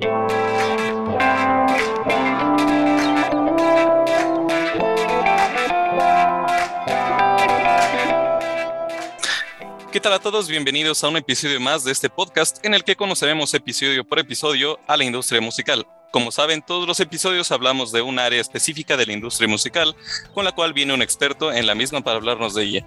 ¿Qué 0.00 0.06
tal 10.00 10.14
a 10.14 10.18
todos? 10.18 10.48
Bienvenidos 10.48 11.04
a 11.04 11.08
un 11.08 11.18
episodio 11.18 11.60
más 11.60 11.84
de 11.84 11.92
este 11.92 12.08
podcast 12.08 12.64
en 12.64 12.72
el 12.72 12.84
que 12.84 12.96
conoceremos 12.96 13.52
episodio 13.52 14.04
por 14.04 14.18
episodio 14.18 14.80
a 14.86 14.96
la 14.96 15.04
industria 15.04 15.42
musical. 15.42 15.86
Como 16.10 16.32
saben, 16.32 16.60
todos 16.60 16.88
los 16.88 16.98
episodios 16.98 17.52
hablamos 17.52 17.92
de 17.92 18.02
un 18.02 18.18
área 18.18 18.40
específica 18.40 18.96
de 18.96 19.06
la 19.06 19.12
industria 19.12 19.48
musical, 19.48 19.94
con 20.34 20.44
la 20.44 20.50
cual 20.50 20.72
viene 20.72 20.92
un 20.92 21.02
experto 21.02 21.52
en 21.52 21.68
la 21.68 21.76
misma 21.76 22.00
para 22.00 22.16
hablarnos 22.16 22.54
de 22.54 22.64
ella. 22.64 22.86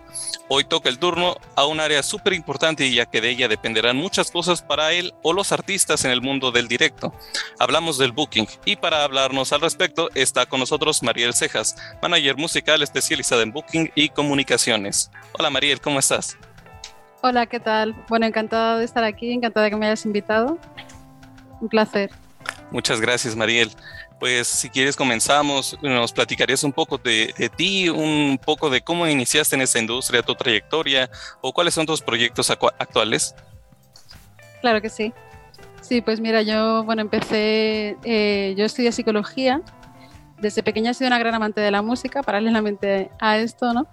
Hoy 0.50 0.66
toca 0.66 0.90
el 0.90 1.00
turno 1.00 1.38
a 1.56 1.66
un 1.66 1.80
área 1.80 2.04
súper 2.04 2.34
importante 2.34 2.92
ya 2.92 3.06
que 3.06 3.22
de 3.22 3.30
ella 3.30 3.48
dependerán 3.48 3.96
muchas 3.96 4.30
cosas 4.30 4.62
para 4.62 4.92
él 4.92 5.14
o 5.22 5.32
los 5.32 5.54
artistas 5.54 6.04
en 6.04 6.12
el 6.12 6.22
mundo 6.22 6.52
del 6.52 6.68
directo. 6.68 7.14
Hablamos 7.60 7.98
del 7.98 8.12
booking 8.12 8.48
y 8.66 8.76
para 8.76 9.06
hablarnos 9.06 9.54
al 9.54 9.62
respecto 9.62 10.10
está 10.16 10.46
con 10.46 10.60
nosotros 10.60 11.02
Mariel 11.02 11.34
Cejas, 11.34 11.78
manager 12.02 12.36
musical 12.36 12.82
especializada 12.82 13.42
en 13.44 13.54
booking 13.54 13.90
y 13.96 14.10
comunicaciones. 14.10 15.12
Hola 15.40 15.50
Mariel, 15.50 15.80
¿cómo 15.80 16.00
estás? 16.00 16.38
Hola, 17.22 17.46
¿qué 17.46 17.62
tal? 17.62 17.96
Bueno, 18.10 18.26
encantada 18.26 18.80
de 18.80 18.84
estar 18.84 19.06
aquí, 19.06 19.32
encantada 19.32 19.64
de 19.64 19.70
que 19.70 19.78
me 19.78 19.86
hayas 19.86 20.06
invitado. 20.06 20.58
Un 21.62 21.70
placer. 21.70 22.12
Muchas 22.74 23.00
gracias, 23.00 23.36
Mariel. 23.36 23.70
Pues 24.20 24.48
si 24.48 24.68
quieres 24.68 24.96
comenzamos, 24.96 25.78
nos 25.84 26.12
platicarías 26.12 26.64
un 26.64 26.74
poco 26.74 26.98
de, 26.98 27.52
ti, 27.56 27.88
un 27.88 28.40
poco 28.44 28.72
de 28.72 28.82
cómo 28.82 29.08
iniciaste 29.08 29.56
en 29.56 29.62
esta 29.62 29.78
industria, 29.78 30.24
tu 30.24 30.34
trayectoria 30.34 31.08
o 31.40 31.54
cuáles 31.54 31.76
son 31.76 31.86
tus 31.86 32.02
proyectos 32.02 32.50
actuales. 32.50 33.36
Claro 34.62 34.82
que 34.82 34.90
sí. 34.90 35.14
Sí, 35.82 36.02
pues 36.02 36.20
mira, 36.20 36.42
yo, 36.42 36.84
bueno, 36.84 37.04
empecé, 37.04 37.96
eh, 38.04 38.56
yo 38.58 38.66
estudié 38.66 38.92
psicología. 38.92 39.62
Desde 40.40 40.64
pequeña 40.64 40.92
he 40.92 40.94
sido 40.96 41.10
una 41.10 41.20
gran 41.20 41.36
amante 41.36 41.62
de 41.62 41.70
la 41.70 41.84
música, 41.84 42.24
paralelamente 42.24 43.12
a 43.20 43.38
esto, 43.38 43.72
¿no? 43.72 43.88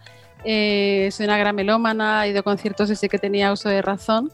Eh, 0.45 1.11
soy 1.13 1.27
una 1.27 1.37
gran 1.37 1.55
melómana, 1.55 2.25
he 2.25 2.31
ido 2.31 2.41
a 2.41 2.43
conciertos 2.43 2.89
desde 2.89 3.11
que 3.11 3.19
tenía 3.19 3.53
uso 3.53 3.69
de 3.69 3.83
razón. 3.83 4.33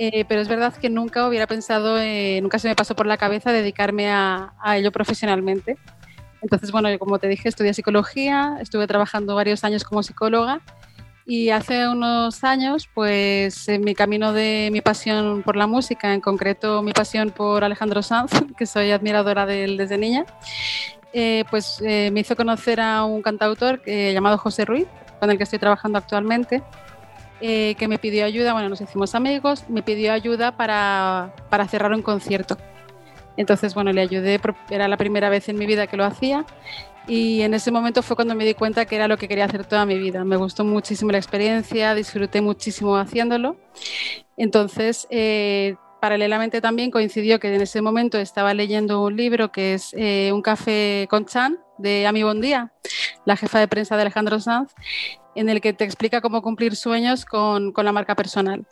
Eh, 0.00 0.24
pero 0.28 0.40
es 0.40 0.46
verdad 0.46 0.72
que 0.74 0.88
nunca 0.88 1.26
hubiera 1.26 1.48
pensado, 1.48 1.98
eh, 1.98 2.38
nunca 2.40 2.60
se 2.60 2.68
me 2.68 2.76
pasó 2.76 2.94
por 2.94 3.06
la 3.06 3.16
cabeza 3.16 3.50
dedicarme 3.50 4.08
a, 4.08 4.52
ello 4.76 4.92
profesionalmente. 4.92 5.76
Entonces, 6.40 6.70
bueno, 6.70 6.96
como 7.00 7.18
te 7.18 7.26
dije, 7.26 7.48
estudié 7.48 7.74
psicología, 7.74 8.58
estuve 8.60 8.86
trabajando 8.86 9.34
varios 9.34 9.64
años 9.64 9.82
como 9.82 10.04
psicóloga 10.04 10.60
y 11.26 11.50
hace 11.50 11.88
unos 11.88 12.44
años, 12.44 12.88
pues 12.94 13.68
en 13.68 13.82
mi 13.82 13.96
camino 13.96 14.32
de 14.32 14.68
mi 14.70 14.80
pasión 14.80 15.42
por 15.42 15.56
la 15.56 15.66
música, 15.66 16.14
en 16.14 16.20
concreto 16.20 16.80
mi 16.80 16.92
pasión 16.92 17.30
por 17.30 17.64
Alejandro 17.64 18.00
Sanz, 18.02 18.30
que 18.56 18.66
soy 18.66 18.92
admiradora 18.92 19.46
de 19.46 19.64
él 19.64 19.76
desde 19.76 19.98
niña, 19.98 20.26
pues 21.50 21.80
me 21.82 22.20
hizo 22.20 22.36
conocer 22.36 22.80
a 22.80 23.04
un 23.04 23.20
cantautor 23.20 23.82
llamado 23.84 24.38
José 24.38 24.64
Ruiz, 24.64 24.86
con 25.18 25.28
el 25.28 25.38
que 25.38 25.42
estoy 25.42 25.58
trabajando 25.58 25.98
actualmente, 25.98 26.62
eh, 27.40 27.74
que 27.78 27.88
me 27.88 27.98
pidió 27.98 28.24
ayuda, 28.24 28.52
bueno, 28.52 28.68
nos 28.68 28.80
hicimos 28.80 29.14
amigos, 29.14 29.64
me 29.68 29.82
pidió 29.82 30.12
ayuda 30.12 30.56
para, 30.56 31.34
para 31.50 31.66
cerrar 31.68 31.92
un 31.92 32.02
concierto. 32.02 32.56
Entonces, 33.36 33.74
bueno, 33.74 33.92
le 33.92 34.00
ayudé, 34.00 34.40
era 34.70 34.88
la 34.88 34.96
primera 34.96 35.28
vez 35.30 35.48
en 35.48 35.58
mi 35.58 35.66
vida 35.66 35.86
que 35.86 35.96
lo 35.96 36.04
hacía 36.04 36.44
y 37.08 37.40
en 37.40 37.54
ese 37.54 37.70
momento 37.70 38.02
fue 38.02 38.16
cuando 38.16 38.34
me 38.34 38.44
di 38.44 38.52
cuenta 38.52 38.84
que 38.84 38.94
era 38.94 39.08
lo 39.08 39.16
que 39.16 39.28
quería 39.28 39.46
hacer 39.46 39.64
toda 39.64 39.86
mi 39.86 39.98
vida. 39.98 40.24
Me 40.24 40.36
gustó 40.36 40.62
muchísimo 40.64 41.10
la 41.10 41.18
experiencia, 41.18 41.94
disfruté 41.94 42.42
muchísimo 42.42 42.96
haciéndolo. 42.96 43.56
Entonces, 44.36 45.06
eh, 45.10 45.76
paralelamente 46.02 46.60
también 46.60 46.90
coincidió 46.90 47.40
que 47.40 47.54
en 47.54 47.62
ese 47.62 47.80
momento 47.80 48.18
estaba 48.18 48.52
leyendo 48.52 49.02
un 49.02 49.16
libro 49.16 49.50
que 49.50 49.74
es 49.74 49.94
eh, 49.96 50.30
Un 50.34 50.42
café 50.42 51.06
con 51.08 51.24
Chan 51.24 51.58
de 51.78 52.06
Ami 52.06 52.24
Bondía, 52.24 52.72
la 53.24 53.36
jefa 53.36 53.58
de 53.58 53.68
prensa 53.68 53.96
de 53.96 54.02
Alejandro 54.02 54.38
Sanz, 54.38 54.74
en 55.38 55.48
el 55.48 55.60
que 55.60 55.72
te 55.72 55.84
explica 55.84 56.20
cómo 56.20 56.42
cumplir 56.42 56.76
sueños 56.76 57.24
con, 57.24 57.72
con 57.72 57.84
la 57.84 57.92
marca 57.92 58.14
personal. 58.14 58.66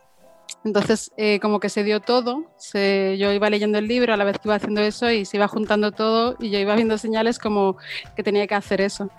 Entonces, 0.65 1.13
eh, 1.17 1.39
como 1.41 1.61
que 1.61 1.69
se 1.69 1.85
dio 1.85 2.01
todo, 2.01 2.45
yo 2.75 3.33
iba 3.33 3.51
leyendo 3.51 3.79
el 3.79 3.87
libro 3.87 4.13
a 4.13 4.17
la 4.17 4.25
vez 4.25 4.39
que 4.39 4.49
iba 4.49 4.57
haciendo 4.57 4.81
eso 4.81 5.11
y 5.11 5.25
se 5.25 5.37
iba 5.37 5.47
juntando 5.47 5.93
todo 5.93 6.37
y 6.41 6.51
yo 6.51 6.59
iba 6.59 6.75
viendo 6.75 6.99
señales 6.99 7.39
como 7.39 7.77
que 8.17 8.23
tenía 8.23 8.47
que 8.47 8.55
hacer 8.55 8.81
eso. 8.81 9.11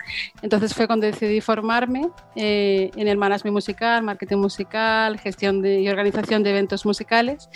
Entonces 0.42 0.74
fue 0.74 0.86
cuando 0.86 1.06
decidí 1.06 1.40
formarme 1.40 2.08
eh, 2.36 2.90
en 2.96 3.08
el 3.08 3.16
management 3.16 3.54
musical, 3.54 4.02
marketing 4.02 4.36
musical, 4.36 5.18
gestión 5.18 5.62
de, 5.62 5.80
y 5.80 5.88
organización 5.88 6.42
de 6.42 6.50
eventos 6.50 6.84
musicales 6.84 7.48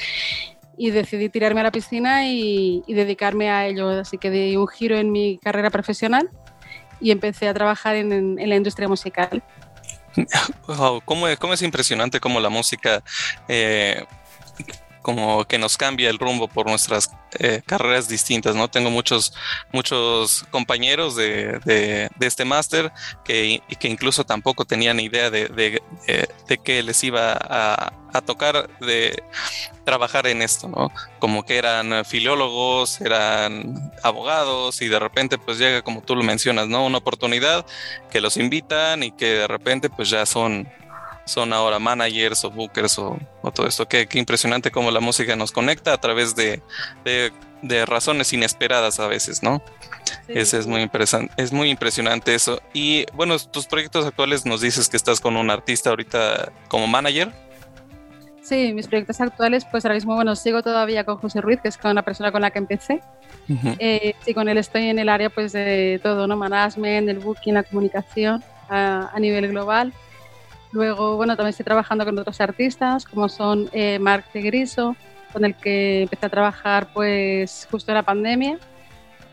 y 0.78 0.90
decidí 0.90 1.28
tirarme 1.28 1.60
a 1.60 1.64
la 1.64 1.72
piscina 1.72 2.26
y, 2.26 2.82
dedicarme 2.88 3.50
a 3.50 3.66
ello. 3.66 3.90
Así 3.90 4.16
que 4.16 4.30
di 4.30 4.56
un 4.56 4.68
giro 4.68 4.96
en 4.96 5.12
mi 5.12 5.38
carrera 5.38 5.68
profesional 5.68 6.30
y 6.98 7.10
empecé 7.10 7.46
a 7.48 7.54
trabajar 7.54 7.96
en 7.96 8.36
la 8.36 8.56
industria 8.56 8.88
musical. 8.88 9.42
Wow, 10.66 11.02
¿cómo, 11.04 11.26
¿cómo, 11.38 11.54
es 11.54 11.62
impresionante 11.62 12.20
cómo 12.20 12.40
la 12.40 12.48
música 12.48 13.02
eh, 13.48 14.04
como 15.02 15.44
que 15.44 15.58
nos 15.58 15.76
cambia 15.76 16.08
el 16.08 16.18
rumbo 16.18 16.48
por 16.48 16.66
nuestras 16.66 17.10
eh, 17.38 17.62
carreras 17.66 18.08
distintas, 18.08 18.54
¿no? 18.54 18.68
Tengo 18.68 18.90
muchos, 18.90 19.34
muchos 19.72 20.44
compañeros 20.50 21.16
de, 21.16 21.58
de, 21.64 22.10
este 22.20 22.44
máster 22.44 22.92
que, 23.24 23.60
que, 23.78 23.88
incluso 23.88 24.24
tampoco 24.24 24.64
tenían 24.64 25.00
idea 25.00 25.30
de, 25.30 25.48
de, 25.48 26.58
que 26.58 26.82
les 26.82 27.02
iba 27.04 27.32
a, 27.32 27.92
a, 28.12 28.20
tocar 28.20 28.68
de 28.80 29.22
trabajar 29.84 30.26
en 30.26 30.42
esto, 30.42 30.68
¿no? 30.68 30.92
Como 31.18 31.44
que 31.44 31.56
eran 31.56 32.04
filólogos, 32.04 33.00
eran 33.00 33.92
abogados 34.02 34.80
y 34.82 34.88
de 34.88 34.98
repente 34.98 35.38
pues 35.38 35.58
llega, 35.58 35.82
como 35.82 36.02
tú 36.02 36.14
lo 36.14 36.22
mencionas, 36.22 36.68
¿no? 36.68 36.86
Una 36.86 36.98
oportunidad 36.98 37.66
que 38.10 38.20
los 38.20 38.36
invitan 38.36 39.02
y 39.02 39.10
que 39.10 39.26
de 39.26 39.48
repente 39.48 39.90
pues 39.90 40.10
ya 40.10 40.26
son 40.26 40.68
son 41.24 41.52
ahora 41.52 41.78
managers 41.78 42.44
o 42.44 42.50
bookers 42.50 42.98
o, 42.98 43.18
todo 43.54 43.66
esto. 43.66 43.86
Qué, 43.86 44.08
impresionante 44.14 44.70
cómo 44.70 44.90
la 44.90 45.00
música 45.00 45.36
nos 45.36 45.52
conecta 45.52 45.92
a 45.92 46.00
través 46.00 46.34
de, 46.34 46.62
razones 47.86 48.32
inesperadas 48.32 49.00
a 49.00 49.06
veces, 49.06 49.42
¿no? 49.42 49.62
Ese 50.28 50.58
es 50.58 50.66
muy, 50.66 50.88
es 51.36 51.52
muy 51.52 51.70
impresionante 51.70 52.34
eso. 52.34 52.60
Y 52.72 53.06
bueno, 53.14 53.38
tus 53.38 53.66
proyectos 53.66 54.06
actuales 54.06 54.46
nos 54.46 54.60
dices 54.60 54.88
que 54.88 54.96
estás 54.96 55.20
con 55.20 55.36
un 55.36 55.50
artista 55.50 55.90
ahorita 55.90 56.52
como 56.68 56.86
manager. 56.86 57.32
Sí, 58.42 58.72
mis 58.74 58.88
proyectos 58.88 59.20
actuales, 59.20 59.64
pues 59.70 59.84
ahora 59.84 59.94
mismo, 59.94 60.16
bueno, 60.16 60.34
sigo 60.34 60.62
todavía 60.62 61.04
con 61.04 61.16
José 61.18 61.40
Ruiz, 61.40 61.60
que 61.60 61.68
es 61.68 61.78
con 61.78 61.94
la 61.94 62.02
persona 62.02 62.32
con 62.32 62.42
la 62.42 62.50
que 62.50 62.58
empecé. 62.58 63.00
Eh, 63.78 64.14
sí, 64.24 64.34
con 64.34 64.48
él 64.48 64.58
estoy 64.58 64.88
en 64.88 64.98
el 64.98 65.08
área 65.08 65.30
pues 65.30 65.52
de 65.52 66.00
todo, 66.02 66.26
¿no? 66.26 66.36
Management, 66.36 67.08
el 67.08 67.20
booking, 67.20 67.54
la 67.54 67.62
comunicación 67.62 68.42
a, 68.68 69.10
a 69.14 69.20
nivel 69.20 69.48
global. 69.48 69.92
Luego, 70.72 71.16
bueno, 71.16 71.36
también 71.36 71.50
estoy 71.50 71.64
trabajando 71.64 72.04
con 72.04 72.18
otros 72.18 72.40
artistas, 72.40 73.04
como 73.04 73.28
son 73.28 73.68
eh, 73.72 73.98
Marc 73.98 74.32
de 74.32 74.40
Griso, 74.40 74.96
con 75.32 75.44
el 75.44 75.54
que 75.54 76.02
empecé 76.02 76.26
a 76.26 76.30
trabajar 76.30 76.88
pues 76.94 77.68
justo 77.70 77.92
en 77.92 77.96
la 77.96 78.02
pandemia, 78.02 78.58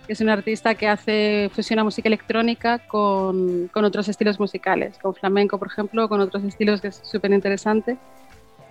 que 0.05 0.13
es 0.13 0.21
un 0.21 0.29
artista 0.29 0.75
que 0.75 0.87
hace 0.87 1.49
fusiona 1.53 1.83
música 1.83 2.09
electrónica 2.09 2.79
con, 2.79 3.69
con, 3.69 3.85
otros 3.85 4.09
estilos 4.09 4.37
musicales, 4.37 4.97
con 4.97 5.15
flamenco, 5.15 5.57
por 5.57 5.69
ejemplo, 5.69 6.09
con 6.09 6.19
otros 6.19 6.43
estilos 6.43 6.81
que 6.81 6.89
es 6.89 7.01
súper 7.03 7.31
interesante. 7.31 7.97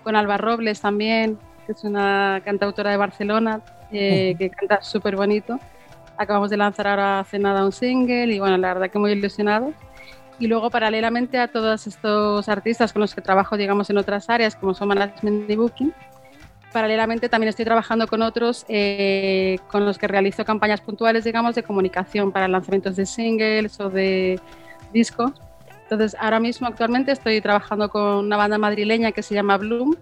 Con 0.03 0.15
Alba 0.15 0.37
Robles 0.37 0.79
también, 0.79 1.37
que 1.65 1.71
es 1.71 1.83
una 1.83 2.41
cantautora 2.45 2.91
de 2.91 2.97
Barcelona, 2.97 3.61
eh, 3.91 4.35
que 4.37 4.49
canta 4.51 4.81
súper 4.81 5.15
bonito. 5.15 5.59
Acabamos 6.17 6.49
de 6.49 6.57
lanzar 6.57 6.87
ahora 6.87 7.21
hace 7.21 7.39
nada 7.39 7.65
un 7.65 7.71
single 7.71 8.33
y 8.33 8.39
bueno, 8.39 8.57
la 8.57 8.73
verdad 8.73 8.91
que 8.91 8.99
muy 8.99 9.11
ilusionado 9.11 9.73
y 10.39 10.47
luego 10.47 10.69
paralelamente 10.69 11.37
a 11.37 11.49
todos 11.49 11.85
estos 11.85 12.47
artistas 12.49 12.93
con 12.93 13.01
los 13.01 13.13
que 13.13 13.21
trabajo, 13.21 13.57
digamos, 13.57 13.89
en 13.89 13.97
otras 13.97 14.29
áreas 14.29 14.55
como 14.55 14.73
son 14.73 14.87
management 14.87 15.49
y 15.49 15.55
booking, 15.55 15.93
paralelamente 16.71 17.29
también 17.29 17.49
estoy 17.49 17.65
trabajando 17.65 18.07
con 18.07 18.21
otros 18.21 18.65
eh, 18.69 19.59
con 19.69 19.85
los 19.85 19.97
que 19.97 20.07
realizo 20.07 20.45
campañas 20.45 20.81
puntuales, 20.81 21.23
digamos, 21.23 21.55
de 21.55 21.63
comunicación 21.63 22.31
para 22.31 22.47
lanzamientos 22.47 22.95
de 22.95 23.05
singles 23.05 23.79
o 23.79 23.89
de 23.89 24.39
discos. 24.93 25.31
Entonces, 25.83 26.15
ahora 26.19 26.39
mismo 26.39 26.67
actualmente 26.67 27.11
estoy 27.11 27.41
trabajando 27.41 27.89
con 27.89 28.25
una 28.25 28.37
banda 28.37 28.57
madrileña 28.57 29.11
que 29.11 29.23
se 29.23 29.33
llama 29.33 29.57
Bloom 29.57 29.95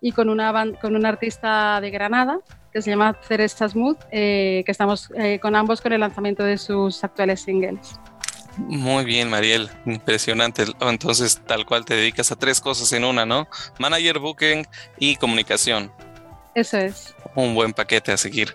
y 0.00 0.12
con 0.12 0.28
una, 0.28 0.52
con 0.80 0.94
un 0.94 1.04
artista 1.04 1.80
de 1.80 1.90
Granada 1.90 2.38
que 2.72 2.82
se 2.82 2.90
llama 2.90 3.16
Ceresa 3.22 3.68
Smooth, 3.68 3.98
eh, 4.12 4.62
que 4.64 4.72
estamos 4.72 5.10
eh, 5.16 5.40
con 5.40 5.56
ambos 5.56 5.80
con 5.80 5.92
el 5.92 6.00
lanzamiento 6.00 6.44
de 6.44 6.58
sus 6.58 7.02
actuales 7.02 7.40
singles. 7.40 7.98
Muy 8.58 9.04
bien, 9.04 9.30
Mariel, 9.30 9.70
impresionante. 9.86 10.64
Entonces, 10.80 11.40
tal 11.46 11.64
cual 11.64 11.84
te 11.84 11.94
dedicas 11.94 12.32
a 12.32 12.36
tres 12.36 12.60
cosas 12.60 12.92
en 12.92 13.04
una, 13.04 13.24
¿no? 13.24 13.48
Manager, 13.78 14.18
booking 14.18 14.66
y 14.98 15.16
comunicación. 15.16 15.92
Eso 16.54 16.76
es. 16.76 17.14
Un 17.36 17.54
buen 17.54 17.72
paquete 17.72 18.10
a 18.10 18.16
seguir. 18.16 18.52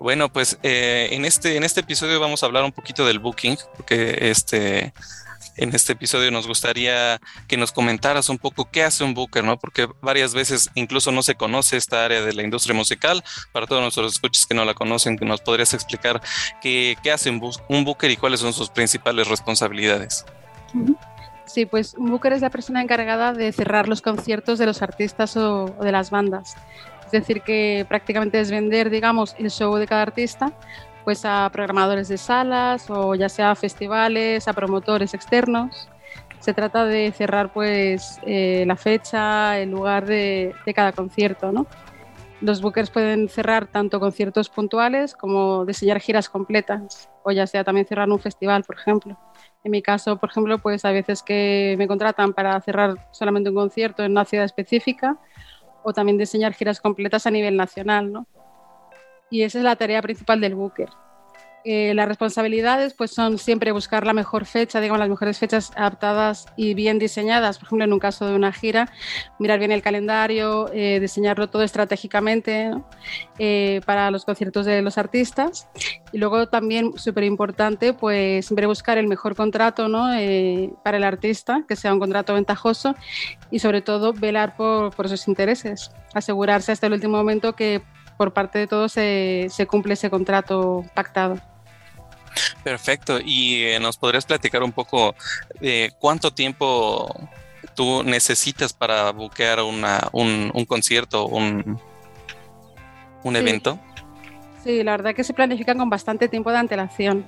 Bueno, 0.00 0.32
pues 0.32 0.58
eh, 0.62 1.10
en, 1.12 1.26
este, 1.26 1.56
en 1.56 1.64
este 1.64 1.80
episodio 1.80 2.18
vamos 2.18 2.42
a 2.42 2.46
hablar 2.46 2.64
un 2.64 2.72
poquito 2.72 3.04
del 3.04 3.18
booking, 3.18 3.58
porque 3.76 4.16
este, 4.30 4.94
en 5.56 5.74
este 5.74 5.92
episodio 5.92 6.30
nos 6.30 6.46
gustaría 6.46 7.20
que 7.48 7.56
nos 7.56 7.72
comentaras 7.72 8.28
un 8.28 8.38
poco 8.38 8.68
qué 8.70 8.82
hace 8.82 9.04
un 9.04 9.14
booker, 9.14 9.44
¿no? 9.44 9.58
Porque 9.58 9.88
varias 10.00 10.34
veces 10.34 10.70
incluso 10.74 11.12
no 11.12 11.22
se 11.22 11.34
conoce 11.34 11.76
esta 11.76 12.04
área 12.04 12.22
de 12.22 12.32
la 12.32 12.42
industria 12.42 12.74
musical. 12.74 13.22
Para 13.52 13.66
todos 13.66 13.82
nuestros 13.82 14.14
escuchas 14.14 14.46
que 14.46 14.54
no 14.54 14.64
la 14.64 14.74
conocen, 14.74 15.18
nos 15.22 15.40
podrías 15.40 15.74
explicar 15.74 16.20
qué, 16.60 16.96
qué 17.02 17.12
hace 17.12 17.30
un 17.30 17.84
booker 17.84 18.10
y 18.10 18.16
cuáles 18.16 18.40
son 18.40 18.52
sus 18.52 18.70
principales 18.70 19.28
responsabilidades. 19.28 20.24
Sí, 21.46 21.66
pues 21.66 21.94
un 21.94 22.10
booker 22.10 22.32
es 22.32 22.40
la 22.40 22.50
persona 22.50 22.82
encargada 22.82 23.32
de 23.32 23.52
cerrar 23.52 23.88
los 23.88 24.02
conciertos 24.02 24.58
de 24.58 24.66
los 24.66 24.82
artistas 24.82 25.36
o, 25.36 25.66
de 25.80 25.92
las 25.92 26.10
bandas. 26.10 26.56
Es 27.04 27.12
decir, 27.12 27.42
que 27.42 27.86
prácticamente 27.88 28.40
es 28.40 28.50
vender, 28.50 28.90
digamos, 28.90 29.36
el 29.38 29.50
show 29.50 29.76
de 29.76 29.86
cada 29.86 30.02
artista 30.02 30.52
pues 31.04 31.24
a 31.24 31.48
programadores 31.52 32.08
de 32.08 32.16
salas 32.16 32.88
o 32.90 33.14
ya 33.14 33.28
sea 33.28 33.50
a 33.50 33.54
festivales, 33.54 34.48
a 34.48 34.52
promotores 34.52 35.14
externos. 35.14 35.88
Se 36.40 36.54
trata 36.54 36.84
de 36.84 37.12
cerrar 37.12 37.52
pues 37.52 38.18
eh, 38.26 38.64
la 38.66 38.76
fecha, 38.76 39.58
el 39.58 39.70
lugar 39.70 40.06
de, 40.06 40.54
cada 40.74 40.92
concierto, 40.92 41.52
¿no? 41.52 41.66
Los 42.40 42.60
bookers 42.60 42.90
pueden 42.90 43.28
cerrar 43.28 43.66
tanto 43.66 44.00
conciertos 44.00 44.48
puntuales 44.48 45.14
como 45.14 45.64
diseñar 45.64 46.00
giras 46.00 46.28
completas 46.28 47.08
o 47.22 47.32
ya 47.32 47.46
sea 47.46 47.64
también 47.64 47.86
cerrar 47.86 48.10
un 48.10 48.18
festival, 48.18 48.64
por 48.64 48.76
ejemplo. 48.76 49.18
En 49.62 49.70
mi 49.70 49.80
caso, 49.80 50.18
por 50.18 50.30
ejemplo, 50.30 50.58
pues 50.58 50.84
hay 50.84 50.94
veces 50.94 51.22
que 51.22 51.74
me 51.78 51.88
contratan 51.88 52.34
para 52.34 52.60
cerrar 52.60 53.08
solamente 53.12 53.48
un 53.48 53.56
concierto 53.56 54.02
en 54.02 54.12
una 54.12 54.26
ciudad 54.26 54.44
específica 54.44 55.16
o 55.82 55.92
también 55.94 56.18
diseñar 56.18 56.52
giras 56.52 56.80
completas 56.80 57.26
a 57.26 57.30
nivel 57.30 57.56
nacional, 57.56 58.12
¿no? 58.12 58.26
Y 59.30 59.42
esa 59.42 59.58
es 59.58 59.64
la 59.64 59.76
tarea 59.76 60.02
principal 60.02 60.40
del 60.40 60.54
booker. 60.54 60.88
Eh, 61.66 61.94
las 61.94 62.06
responsabilidades 62.06 62.92
pues 62.92 63.10
son 63.10 63.38
siempre 63.38 63.72
buscar 63.72 64.06
la 64.06 64.12
mejor 64.12 64.44
fecha, 64.44 64.82
digamos 64.82 64.98
las 64.98 65.08
mejores 65.08 65.38
fechas 65.38 65.72
adaptadas 65.76 66.44
y 66.58 66.74
bien 66.74 66.98
diseñadas, 66.98 67.56
por 67.56 67.68
ejemplo 67.68 67.84
en 67.86 67.92
un 67.94 67.98
caso 67.98 68.26
de 68.26 68.34
una 68.34 68.52
gira, 68.52 68.92
mirar 69.38 69.58
bien 69.58 69.72
el 69.72 69.80
calendario, 69.80 70.70
eh, 70.74 71.00
diseñarlo 71.00 71.48
todo 71.48 71.62
estratégicamente 71.62 72.70
eh, 73.38 73.80
para 73.86 74.10
los 74.10 74.26
conciertos 74.26 74.66
de 74.66 74.82
los 74.82 74.98
artistas 74.98 75.66
y 76.12 76.18
luego 76.18 76.48
también 76.48 76.98
súper 76.98 77.24
importante 77.24 77.94
pues 77.94 78.44
siempre 78.44 78.66
buscar 78.66 78.98
el 78.98 79.06
mejor 79.06 79.34
contrato 79.34 79.88
¿no? 79.88 80.08
para 80.82 80.98
el 80.98 81.04
artista, 81.04 81.64
que 81.66 81.76
sea 81.76 81.94
un 81.94 81.98
contrato 81.98 82.34
ventajoso 82.34 82.94
y 83.50 83.60
sobre 83.60 83.80
todo 83.80 84.12
velar 84.12 84.54
por, 84.54 84.94
por 84.94 85.06
esos 85.06 85.26
intereses, 85.28 85.90
asegurarse 86.12 86.72
hasta 86.72 86.88
el 86.88 86.92
último 86.92 87.16
momento 87.16 87.54
que 87.54 87.80
por 88.16 88.32
parte 88.32 88.58
de 88.58 88.66
todos 88.66 88.92
se, 88.92 89.48
se 89.50 89.66
cumple 89.66 89.94
ese 89.94 90.10
contrato 90.10 90.84
pactado. 90.94 91.40
Perfecto. 92.62 93.18
¿Y 93.24 93.62
eh, 93.62 93.80
nos 93.80 93.96
podrías 93.96 94.24
platicar 94.26 94.62
un 94.62 94.72
poco 94.72 95.14
de 95.60 95.92
cuánto 95.98 96.32
tiempo 96.32 97.28
tú 97.74 98.02
necesitas 98.02 98.72
para 98.72 99.10
buquear 99.12 99.60
una, 99.62 100.08
un, 100.12 100.50
un 100.54 100.64
concierto, 100.64 101.26
un, 101.26 101.78
un 103.22 103.36
evento? 103.36 103.78
Sí, 104.62 104.82
la 104.82 104.92
verdad 104.92 105.14
que 105.14 105.24
se 105.24 105.34
planifican 105.34 105.78
con 105.78 105.90
bastante 105.90 106.28
tiempo 106.28 106.50
de 106.50 106.58
antelación. 106.58 107.24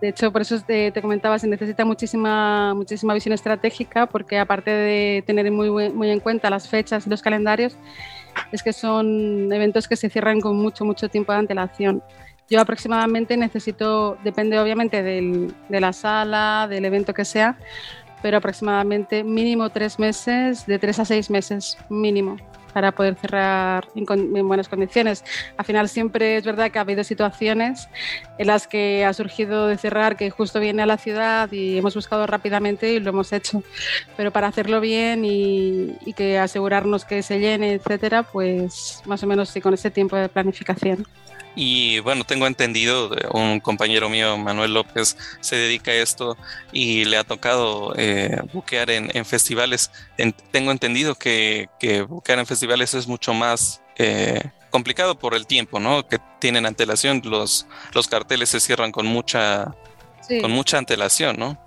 De 0.00 0.08
hecho, 0.08 0.30
por 0.30 0.42
eso 0.42 0.60
te, 0.60 0.90
te, 0.90 1.00
comentaba, 1.00 1.38
se 1.38 1.46
necesita 1.46 1.84
muchísima, 1.84 2.74
muchísima 2.74 3.14
visión 3.14 3.32
estratégica, 3.32 4.06
porque 4.06 4.38
aparte 4.38 4.70
de 4.70 5.24
tener 5.26 5.50
muy, 5.50 5.70
muy 5.70 6.10
en 6.10 6.20
cuenta 6.20 6.50
las 6.50 6.68
fechas 6.68 7.06
y 7.06 7.10
los 7.10 7.22
calendarios, 7.22 7.78
es 8.52 8.62
que 8.62 8.72
son 8.72 9.52
eventos 9.52 9.88
que 9.88 9.96
se 9.96 10.10
cierran 10.10 10.40
con 10.40 10.56
mucho, 10.56 10.84
mucho 10.84 11.08
tiempo 11.08 11.32
de 11.32 11.38
antelación. 11.38 12.02
Yo 12.48 12.60
aproximadamente 12.60 13.36
necesito, 13.36 14.16
depende 14.22 14.58
obviamente 14.58 15.02
del, 15.02 15.52
de 15.68 15.80
la 15.80 15.92
sala, 15.92 16.66
del 16.70 16.84
evento 16.84 17.12
que 17.12 17.24
sea, 17.24 17.58
pero 18.22 18.38
aproximadamente 18.38 19.24
mínimo 19.24 19.70
tres 19.70 19.98
meses, 19.98 20.66
de 20.66 20.78
tres 20.78 20.98
a 20.98 21.04
seis 21.04 21.28
meses 21.28 21.76
mínimo 21.88 22.36
para 22.76 22.92
poder 22.92 23.14
cerrar 23.14 23.88
en, 23.94 24.04
en, 24.36 24.46
buenas 24.46 24.68
condiciones. 24.68 25.24
Al 25.56 25.64
final 25.64 25.88
siempre 25.88 26.36
es 26.36 26.44
verdad 26.44 26.70
que 26.70 26.78
ha 26.78 26.82
habido 26.82 27.04
situaciones 27.04 27.88
en 28.36 28.48
las 28.48 28.66
que 28.68 29.02
ha 29.06 29.14
surgido 29.14 29.66
de 29.66 29.78
cerrar 29.78 30.18
que 30.18 30.28
justo 30.28 30.60
viene 30.60 30.82
a 30.82 30.86
la 30.86 30.98
ciudad 30.98 31.50
y 31.50 31.78
hemos 31.78 31.94
buscado 31.94 32.26
rápidamente 32.26 32.92
y 32.92 33.00
lo 33.00 33.08
hemos 33.08 33.32
hecho. 33.32 33.62
Pero 34.18 34.30
para 34.30 34.48
hacerlo 34.48 34.82
bien 34.82 35.24
y, 35.24 35.96
y 36.04 36.12
que 36.12 36.38
asegurarnos 36.38 37.06
que 37.06 37.22
se 37.22 37.40
llene, 37.40 37.72
etcétera, 37.72 38.24
pues 38.24 39.00
más 39.06 39.22
o 39.22 39.26
menos 39.26 39.48
sí 39.48 39.62
con 39.62 39.72
ese 39.72 39.90
tiempo 39.90 40.14
de 40.16 40.28
planificación. 40.28 41.06
Y 41.58 42.00
bueno, 42.00 42.24
tengo 42.24 42.46
entendido, 42.46 43.10
un 43.32 43.60
compañero 43.60 44.10
mío, 44.10 44.36
Manuel 44.36 44.74
López, 44.74 45.16
se 45.40 45.56
dedica 45.56 45.90
a 45.90 45.94
esto 45.94 46.36
y 46.70 47.06
le 47.06 47.16
ha 47.16 47.24
tocado 47.24 47.94
eh, 47.96 48.42
buquear 48.52 48.90
en, 48.90 49.10
en 49.16 49.24
festivales. 49.24 49.90
tengo 50.50 50.70
entendido 50.70 51.14
que, 51.14 51.70
que, 51.80 52.02
buquear 52.02 52.38
en 52.38 52.46
festivales 52.46 52.92
es 52.92 53.08
mucho 53.08 53.32
más 53.32 53.80
eh, 53.96 54.38
complicado 54.70 55.18
por 55.18 55.34
el 55.34 55.46
tiempo, 55.46 55.80
¿no? 55.80 56.06
Que 56.06 56.18
tienen 56.38 56.66
antelación, 56.66 57.22
los, 57.24 57.66
los 57.94 58.06
carteles 58.06 58.50
se 58.50 58.60
cierran 58.60 58.92
con 58.92 59.06
mucha, 59.06 59.74
sí. 60.20 60.42
con 60.42 60.50
mucha 60.50 60.76
antelación, 60.76 61.36
¿no? 61.38 61.58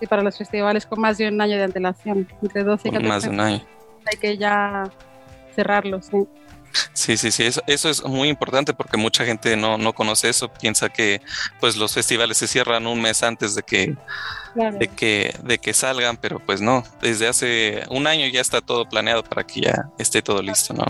Sí, 0.00 0.06
para 0.06 0.22
los 0.22 0.38
festivales 0.38 0.86
con 0.86 0.98
más 1.00 1.18
de 1.18 1.28
un 1.28 1.38
año 1.40 1.58
de 1.58 1.64
antelación, 1.64 2.26
entre 2.42 2.64
12 2.64 2.88
y 2.88 2.90
14 2.90 3.08
Más 3.08 3.22
de 3.24 3.28
un 3.28 3.40
año. 3.40 3.66
Hay 4.10 4.18
que 4.18 4.38
ya 4.38 4.90
cerrarlos, 5.54 6.06
sí. 6.06 6.26
Sí, 6.92 7.16
sí, 7.16 7.30
sí, 7.30 7.44
eso, 7.44 7.62
eso, 7.66 7.88
es 7.88 8.04
muy 8.04 8.28
importante 8.28 8.74
porque 8.74 8.96
mucha 8.96 9.24
gente 9.24 9.56
no, 9.56 9.78
no, 9.78 9.92
conoce 9.92 10.28
eso, 10.28 10.48
piensa 10.48 10.88
que 10.88 11.20
pues 11.60 11.76
los 11.76 11.94
festivales 11.94 12.38
se 12.38 12.46
cierran 12.46 12.86
un 12.86 13.00
mes 13.00 13.22
antes 13.22 13.54
de 13.54 13.62
que, 13.62 13.96
claro. 14.54 14.78
de 14.78 14.88
que, 14.88 15.34
de 15.42 15.58
que 15.58 15.72
salgan, 15.72 16.16
pero 16.16 16.38
pues 16.38 16.60
no, 16.60 16.84
desde 17.00 17.28
hace 17.28 17.84
un 17.90 18.06
año 18.06 18.26
ya 18.26 18.40
está 18.40 18.60
todo 18.60 18.88
planeado 18.88 19.22
para 19.22 19.44
que 19.44 19.62
ya 19.62 19.88
esté 19.98 20.22
todo 20.22 20.42
listo, 20.42 20.74
¿no? 20.74 20.84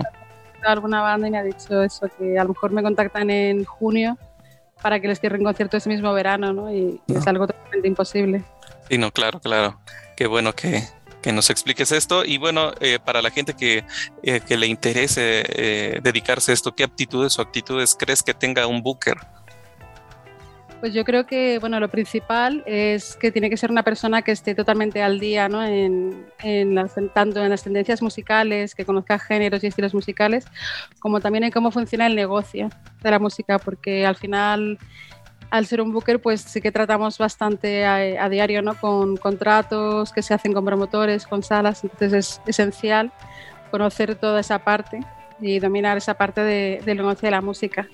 Alguna 0.65 1.01
banda 1.01 1.29
me 1.29 1.37
ha 1.37 1.43
dicho 1.43 1.81
eso, 1.81 2.09
que 2.17 2.37
a 2.37 2.43
lo 2.43 2.49
mejor 2.49 2.71
me 2.71 2.83
contactan 2.83 3.29
en 3.29 3.63
junio 3.63 4.17
para 4.81 4.99
que 4.99 5.07
les 5.07 5.19
cierren 5.19 5.43
concierto 5.43 5.77
ese 5.77 5.89
mismo 5.89 6.13
verano, 6.13 6.51
¿no? 6.53 6.71
Y, 6.71 7.01
y 7.07 7.13
no. 7.13 7.19
es 7.19 7.27
algo 7.27 7.47
totalmente 7.47 7.87
imposible. 7.87 8.43
Sí, 8.89 8.97
no, 8.97 9.11
claro, 9.11 9.39
claro. 9.39 9.79
Qué 10.15 10.27
bueno 10.27 10.53
que, 10.53 10.83
que 11.21 11.31
nos 11.31 11.49
expliques 11.49 11.91
esto 11.91 12.23
y 12.25 12.37
bueno, 12.37 12.71
eh, 12.79 12.99
para 13.03 13.21
la 13.21 13.31
gente 13.31 13.53
que, 13.53 13.83
eh, 14.23 14.41
que 14.41 14.57
le 14.57 14.67
interese 14.67 15.43
eh, 15.47 15.99
dedicarse 16.01 16.51
a 16.51 16.53
esto, 16.53 16.75
¿qué 16.75 16.83
aptitudes 16.83 17.37
o 17.39 17.41
actitudes 17.41 17.95
crees 17.97 18.23
que 18.23 18.33
tenga 18.33 18.67
un 18.67 18.81
booker? 18.81 19.17
Pues 20.79 20.93
yo 20.93 21.03
creo 21.03 21.25
que 21.25 21.57
bueno, 21.57 21.79
lo 21.79 21.89
principal 21.89 22.63
es 22.67 23.15
que 23.15 23.31
tiene 23.31 23.49
que 23.49 23.57
ser 23.57 23.71
una 23.71 23.81
persona 23.81 24.21
que 24.21 24.31
esté 24.31 24.53
totalmente 24.53 25.01
al 25.01 25.19
día, 25.19 25.49
¿no? 25.49 25.63
en, 25.63 26.27
en 26.43 26.75
las, 26.75 26.93
tanto 27.15 27.43
en 27.43 27.49
las 27.49 27.63
tendencias 27.63 28.03
musicales, 28.03 28.75
que 28.75 28.85
conozca 28.85 29.17
géneros 29.17 29.63
y 29.63 29.67
estilos 29.67 29.95
musicales, 29.95 30.45
como 30.99 31.19
también 31.19 31.45
en 31.45 31.51
cómo 31.51 31.71
funciona 31.71 32.05
el 32.05 32.15
negocio 32.15 32.69
de 33.01 33.11
la 33.11 33.17
música, 33.17 33.57
porque 33.57 34.05
al 34.05 34.15
final 34.15 34.77
al 35.49 35.65
ser 35.65 35.81
un 35.81 35.93
booker, 35.93 36.21
pues 36.21 36.41
sí 36.41 36.61
que 36.61 36.71
tratamos 36.71 37.17
bastante 37.17 37.85
a, 37.85 38.29
diario, 38.29 38.61
¿no? 38.61 38.75
Con 38.75 39.17
contratos 39.17 40.11
que 40.11 40.21
se 40.21 40.33
hacen 40.33 40.53
con 40.53 40.65
promotores, 40.65 41.25
con 41.25 41.43
salas, 41.43 41.83
entonces 41.83 42.13
es 42.13 42.41
esencial 42.47 43.11
conocer 43.71 44.15
toda 44.15 44.39
esa 44.39 44.59
parte 44.59 44.99
y 45.39 45.59
dominar 45.59 45.97
esa 45.97 46.15
parte 46.15 46.41
de, 46.41 46.81
del 46.85 46.97
negocio 46.97 47.27
de 47.27 47.31
la 47.31 47.41
música. 47.41 47.87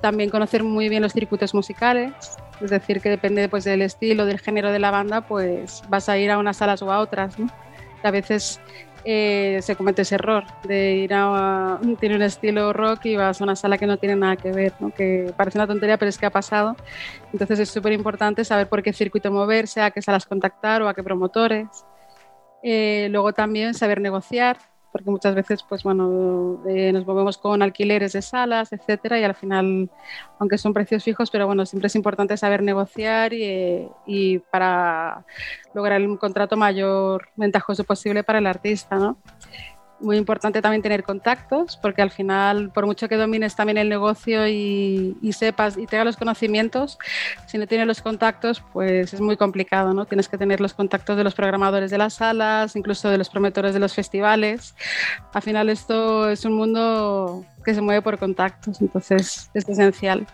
También 0.00 0.28
conocer 0.28 0.62
muy 0.62 0.88
bien 0.88 1.02
los 1.02 1.12
circuitos 1.12 1.54
musicales, 1.54 2.12
es 2.60 2.70
decir, 2.70 3.00
que 3.00 3.08
depende 3.08 3.48
pues, 3.48 3.64
del 3.64 3.82
estilo, 3.82 4.26
del 4.26 4.40
género 4.40 4.70
de 4.70 4.78
la 4.78 4.90
banda, 4.90 5.22
pues 5.22 5.82
vas 5.88 6.08
a 6.08 6.18
ir 6.18 6.30
a 6.30 6.38
unas 6.38 6.58
salas 6.58 6.82
o 6.82 6.92
a 6.92 7.00
otras, 7.00 7.38
¿no? 7.38 7.48
A 8.02 8.10
veces 8.10 8.60
eh, 9.04 9.58
se 9.62 9.76
comete 9.76 10.02
ese 10.02 10.14
error 10.14 10.44
de 10.66 10.94
ir 10.96 11.12
a, 11.12 11.78
tiene 12.00 12.16
un 12.16 12.22
estilo 12.22 12.72
rock 12.72 13.06
y 13.06 13.16
vas 13.16 13.40
a 13.40 13.44
una 13.44 13.54
sala 13.54 13.76
que 13.76 13.86
no 13.86 13.98
tiene 13.98 14.16
nada 14.16 14.36
que 14.36 14.50
ver, 14.50 14.72
¿no? 14.80 14.90
que 14.90 15.32
parece 15.36 15.58
una 15.58 15.66
tontería, 15.66 15.98
pero 15.98 16.08
es 16.08 16.18
que 16.18 16.26
ha 16.26 16.30
pasado. 16.30 16.76
Entonces 17.32 17.58
es 17.58 17.70
súper 17.70 17.92
importante 17.92 18.44
saber 18.44 18.68
por 18.68 18.82
qué 18.82 18.92
circuito 18.92 19.30
moverse, 19.30 19.82
a 19.82 19.90
qué 19.90 20.00
salas 20.00 20.26
contactar 20.26 20.82
o 20.82 20.88
a 20.88 20.94
qué 20.94 21.02
promotores. 21.02 21.68
Eh, 22.62 23.08
luego 23.10 23.34
también 23.34 23.74
saber 23.74 24.00
negociar, 24.00 24.56
porque 24.94 25.10
muchas 25.10 25.34
veces, 25.34 25.64
pues 25.68 25.82
bueno, 25.82 26.62
eh, 26.68 26.92
nos 26.92 27.04
movemos 27.04 27.36
con 27.36 27.62
alquileres 27.62 28.12
de 28.12 28.22
salas, 28.22 28.72
etcétera, 28.72 29.18
y 29.18 29.24
al 29.24 29.34
final, 29.34 29.90
aunque 30.38 30.56
son 30.56 30.72
precios 30.72 31.02
fijos, 31.02 31.32
pero 31.32 31.48
bueno, 31.48 31.66
siempre 31.66 31.88
es 31.88 31.96
importante 31.96 32.36
saber 32.36 32.62
negociar 32.62 33.32
y, 33.32 33.88
y 34.06 34.38
para 34.38 35.24
lograr 35.74 36.00
un 36.00 36.16
contrato 36.16 36.56
mayor 36.56 37.26
ventajoso 37.34 37.82
posible 37.82 38.22
para 38.22 38.38
el 38.38 38.46
artista, 38.46 38.94
¿no? 38.94 39.18
Muy 40.04 40.16
importante 40.16 40.62
también 40.62 40.82
tener 40.82 41.02
contactos, 41.02 41.76
porque 41.76 42.02
al 42.02 42.10
final, 42.10 42.70
por 42.70 42.86
mucho 42.86 43.08
que 43.08 43.16
domines 43.16 43.56
también 43.56 43.78
el 43.78 43.88
negocio 43.88 44.46
y, 44.46 45.16
y, 45.20 45.32
sepas 45.32 45.76
y 45.76 45.86
tengas 45.86 46.06
los 46.06 46.16
conocimientos, 46.16 46.98
si 47.46 47.58
no 47.58 47.66
tienes 47.66 47.86
los 47.86 48.02
contactos, 48.02 48.62
pues 48.72 49.12
es 49.14 49.20
muy 49.20 49.36
complicado, 49.36 49.94
¿no? 49.94 50.06
Tienes 50.06 50.28
que 50.28 50.38
tener 50.38 50.60
los 50.60 50.74
contactos 50.74 51.16
de 51.16 51.24
los 51.24 51.34
programadores 51.34 51.90
de 51.90 51.98
las 51.98 52.14
salas, 52.14 52.76
incluso 52.76 53.08
de 53.08 53.18
los 53.18 53.28
promotores 53.28 53.74
de 53.74 53.80
los 53.80 53.94
festivales. 53.94 54.74
Al 55.32 55.42
final 55.42 55.68
esto 55.70 56.28
es 56.28 56.44
un 56.44 56.52
mundo 56.52 57.44
que 57.64 57.74
se 57.74 57.80
mueve 57.80 58.02
por 58.02 58.18
contactos, 58.18 58.80
entonces 58.80 59.50
es 59.54 59.68
esencial. 59.68 60.26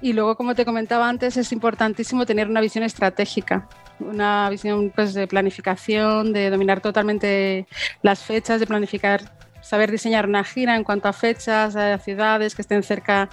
Y 0.00 0.14
luego, 0.14 0.36
como 0.36 0.56
te 0.56 0.64
comentaba 0.64 1.08
antes, 1.08 1.36
es 1.36 1.52
importantísimo 1.52 2.26
tener 2.26 2.48
una 2.48 2.60
visión 2.60 2.82
estratégica. 2.82 3.68
Una 4.00 4.48
visión 4.50 4.92
pues, 4.94 5.14
de 5.14 5.26
planificación, 5.26 6.32
de 6.32 6.50
dominar 6.50 6.80
totalmente 6.80 7.66
las 8.02 8.22
fechas, 8.22 8.60
de 8.60 8.66
planificar, 8.66 9.22
saber 9.60 9.90
diseñar 9.90 10.26
una 10.26 10.44
gira 10.44 10.76
en 10.76 10.84
cuanto 10.84 11.08
a 11.08 11.12
fechas, 11.12 11.76
a 11.76 11.98
ciudades 11.98 12.54
que 12.54 12.62
estén 12.62 12.82
cerca, 12.82 13.28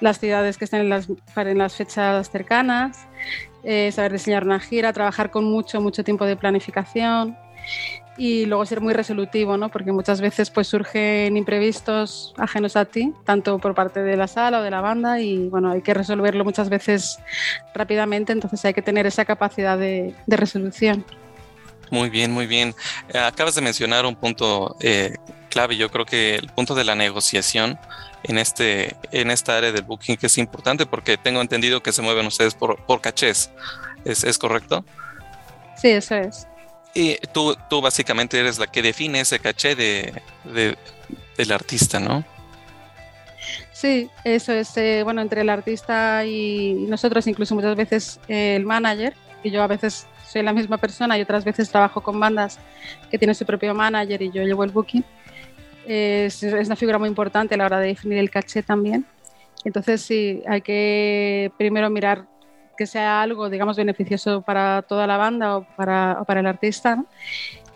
las 0.00 0.18
ciudades 0.18 0.58
que 0.58 0.64
estén 0.64 0.82
en 0.82 0.88
las, 0.90 1.08
en 1.36 1.58
las 1.58 1.74
fechas 1.76 2.30
cercanas, 2.30 3.06
eh, 3.62 3.90
saber 3.92 4.12
diseñar 4.12 4.44
una 4.44 4.60
gira, 4.60 4.92
trabajar 4.92 5.30
con 5.30 5.44
mucho, 5.44 5.80
mucho 5.80 6.04
tiempo 6.04 6.26
de 6.26 6.36
planificación 6.36 7.36
y 8.16 8.46
luego 8.46 8.64
ser 8.64 8.80
muy 8.80 8.94
resolutivo, 8.94 9.56
¿no? 9.56 9.68
Porque 9.68 9.92
muchas 9.92 10.20
veces 10.20 10.50
pues 10.50 10.68
surgen 10.68 11.36
imprevistos 11.36 12.34
ajenos 12.36 12.76
a 12.76 12.84
ti, 12.84 13.12
tanto 13.24 13.58
por 13.58 13.74
parte 13.74 14.02
de 14.02 14.16
la 14.16 14.28
sala 14.28 14.60
o 14.60 14.62
de 14.62 14.70
la 14.70 14.80
banda 14.80 15.20
y 15.20 15.48
bueno, 15.48 15.72
hay 15.72 15.82
que 15.82 15.94
resolverlo 15.94 16.44
muchas 16.44 16.68
veces 16.68 17.18
rápidamente, 17.74 18.32
entonces 18.32 18.64
hay 18.64 18.74
que 18.74 18.82
tener 18.82 19.06
esa 19.06 19.24
capacidad 19.24 19.78
de, 19.78 20.14
resolución. 20.26 21.04
Muy 21.90 22.08
bien, 22.08 22.32
muy 22.32 22.46
bien. 22.46 22.74
Eh, 23.12 23.18
acabas 23.18 23.54
de 23.54 23.62
mencionar 23.62 24.06
un 24.06 24.16
punto 24.16 24.76
eh, 24.80 25.14
clave, 25.50 25.76
yo 25.76 25.90
creo 25.90 26.06
que 26.06 26.36
el 26.36 26.48
punto 26.48 26.74
de 26.74 26.84
la 26.84 26.94
negociación 26.94 27.78
en, 28.22 28.38
este, 28.38 28.96
en 29.12 29.30
esta 29.30 29.56
área 29.56 29.70
del 29.70 29.82
booking 29.82 30.16
que 30.16 30.26
es 30.26 30.38
importante 30.38 30.86
porque 30.86 31.16
tengo 31.16 31.40
entendido 31.40 31.82
que 31.82 31.92
se 31.92 32.02
mueven 32.02 32.26
ustedes 32.26 32.54
por, 32.54 32.84
por 32.86 33.00
cachés, 33.00 33.50
¿Es, 34.04 34.22
¿es 34.22 34.38
correcto? 34.38 34.84
Sí, 35.76 35.88
eso 35.88 36.14
es. 36.14 36.46
Y 36.94 37.16
tú, 37.32 37.56
tú 37.68 37.80
básicamente 37.80 38.38
eres 38.38 38.58
la 38.58 38.68
que 38.68 38.80
define 38.80 39.20
ese 39.20 39.40
caché 39.40 39.74
de, 39.74 40.14
del 41.36 41.52
artista, 41.52 41.98
¿no? 41.98 42.24
Sí, 43.72 44.08
eso 44.22 44.52
es, 44.52 44.76
eh, 44.76 45.02
bueno, 45.02 45.20
entre 45.20 45.40
el 45.40 45.50
artista 45.50 46.24
y 46.24 46.86
nosotros, 46.88 47.26
incluso 47.26 47.54
muchas 47.54 47.76
veces 47.76 48.20
eh, 48.28 48.54
el 48.56 48.64
manager, 48.64 49.12
y 49.42 49.50
yo 49.50 49.62
a 49.62 49.66
veces 49.66 50.06
soy 50.26 50.42
la 50.42 50.52
misma 50.52 50.78
persona 50.78 51.18
y 51.18 51.22
otras 51.22 51.44
veces 51.44 51.68
trabajo 51.68 52.00
con 52.00 52.18
bandas 52.18 52.58
que 53.10 53.18
tienen 53.18 53.34
su 53.34 53.44
propio 53.44 53.74
manager 53.74 54.22
y 54.22 54.30
yo 54.30 54.42
llevo 54.42 54.64
el 54.64 54.70
booking. 54.70 55.04
es, 55.86 56.42
es, 56.42 56.66
una 56.66 56.76
figura 56.76 56.98
muy 56.98 57.08
importante 57.08 57.54
a 57.54 57.58
la 57.58 57.66
hora 57.66 57.80
de 57.80 57.88
definir 57.88 58.18
el 58.18 58.30
caché 58.30 58.62
también. 58.62 59.04
Entonces, 59.64 60.02
sí, 60.02 60.42
hay 60.46 60.60
que 60.60 61.50
primero 61.58 61.90
mirar 61.90 62.26
que 62.76 62.86
sea 62.86 63.22
algo, 63.22 63.48
digamos, 63.50 63.76
beneficioso 63.76 64.42
para 64.42 64.82
toda 64.82 65.06
la 65.06 65.16
banda 65.16 65.58
o 65.58 65.66
para, 65.76 66.22
para 66.26 66.40
el 66.40 66.46
artista, 66.46 67.04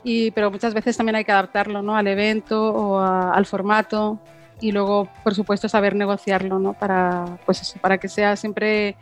y, 0.04 0.30
pero 0.30 0.50
muchas 0.50 0.74
veces 0.74 0.96
también 0.96 1.16
hay 1.16 1.24
que 1.24 1.32
adaptarlo 1.32 1.82
¿no? 1.82 1.96
al 1.96 2.06
evento 2.06 2.72
o 2.72 3.00
al 3.00 3.46
formato 3.46 4.18
y 4.60 4.72
luego, 4.72 5.08
por 5.22 5.34
supuesto, 5.34 5.68
saber 5.68 5.94
negociarlo 5.94 6.58
¿no? 6.58 6.72
para, 6.72 7.38
pues 7.44 7.76
para 7.80 7.98
que 7.98 8.08
sea 8.08 8.36
siempre 8.36 8.96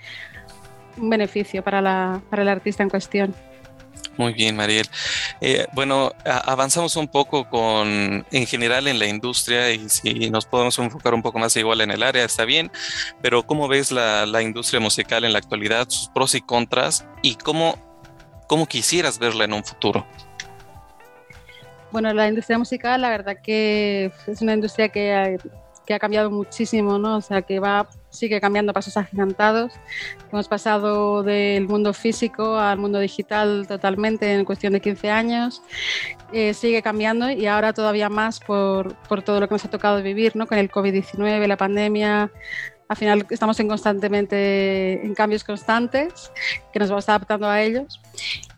un 0.98 1.10
beneficio 1.10 1.62
para, 1.62 1.80
la, 1.80 2.20
para 2.30 2.42
el 2.42 2.48
artista 2.48 2.82
en 2.82 2.90
cuestión. 2.90 3.34
Muy 4.16 4.32
bien, 4.32 4.56
Mariel. 4.56 4.86
Eh, 5.40 5.66
bueno, 5.72 6.10
avanzamos 6.24 6.96
un 6.96 7.06
poco 7.06 7.48
con, 7.48 8.24
en 8.30 8.46
general 8.46 8.88
en 8.88 8.98
la 8.98 9.06
industria 9.06 9.70
y 9.72 9.88
si 9.88 10.30
nos 10.30 10.46
podemos 10.46 10.78
enfocar 10.78 11.12
un 11.12 11.22
poco 11.22 11.38
más 11.38 11.54
igual 11.56 11.82
en 11.82 11.90
el 11.90 12.02
área, 12.02 12.24
está 12.24 12.44
bien, 12.44 12.70
pero 13.20 13.46
¿cómo 13.46 13.68
ves 13.68 13.92
la, 13.92 14.24
la 14.24 14.42
industria 14.42 14.80
musical 14.80 15.24
en 15.24 15.32
la 15.32 15.38
actualidad, 15.38 15.88
sus 15.90 16.08
pros 16.08 16.34
y 16.34 16.40
contras 16.40 17.04
y 17.22 17.34
cómo, 17.34 17.76
cómo 18.48 18.66
quisieras 18.66 19.18
verla 19.18 19.44
en 19.44 19.52
un 19.52 19.64
futuro? 19.64 20.06
Bueno, 21.92 22.12
la 22.14 22.28
industria 22.28 22.58
musical, 22.58 23.02
la 23.02 23.10
verdad 23.10 23.36
que 23.42 24.10
es 24.26 24.40
una 24.40 24.54
industria 24.54 24.88
que 24.88 25.38
que 25.86 25.94
ha 25.94 25.98
cambiado 25.98 26.30
muchísimo, 26.30 26.98
¿no? 26.98 27.16
O 27.16 27.20
sea, 27.22 27.40
que 27.42 27.60
va, 27.60 27.88
sigue 28.16 28.40
cambiando 28.40 28.72
pasos 28.72 28.96
agigantados. 28.96 29.72
Hemos 30.32 30.48
pasado 30.48 31.22
del 31.22 31.68
mundo 31.68 31.92
físico 31.92 32.58
al 32.58 32.78
mundo 32.78 32.98
digital 32.98 33.66
totalmente 33.68 34.32
en 34.32 34.44
cuestión 34.44 34.72
de 34.72 34.80
15 34.80 35.10
años. 35.10 35.62
Eh, 36.32 36.54
sigue 36.54 36.82
cambiando 36.82 37.30
y 37.30 37.46
ahora 37.46 37.72
todavía 37.72 38.08
más 38.08 38.40
por, 38.40 38.96
por, 39.08 39.22
todo 39.22 39.40
lo 39.40 39.48
que 39.48 39.54
nos 39.54 39.64
ha 39.64 39.70
tocado 39.70 40.02
vivir, 40.02 40.34
¿no? 40.34 40.46
Con 40.46 40.58
el 40.58 40.70
COVID-19, 40.70 41.46
la 41.46 41.56
pandemia. 41.56 42.30
Al 42.88 42.96
final 42.96 43.26
estamos 43.30 43.58
en 43.60 43.68
constantemente 43.68 45.04
en 45.04 45.14
cambios 45.14 45.44
constantes 45.44 46.30
que 46.72 46.78
nos 46.78 46.88
vamos 46.88 47.08
adaptando 47.08 47.48
a 47.48 47.60
ellos 47.60 48.00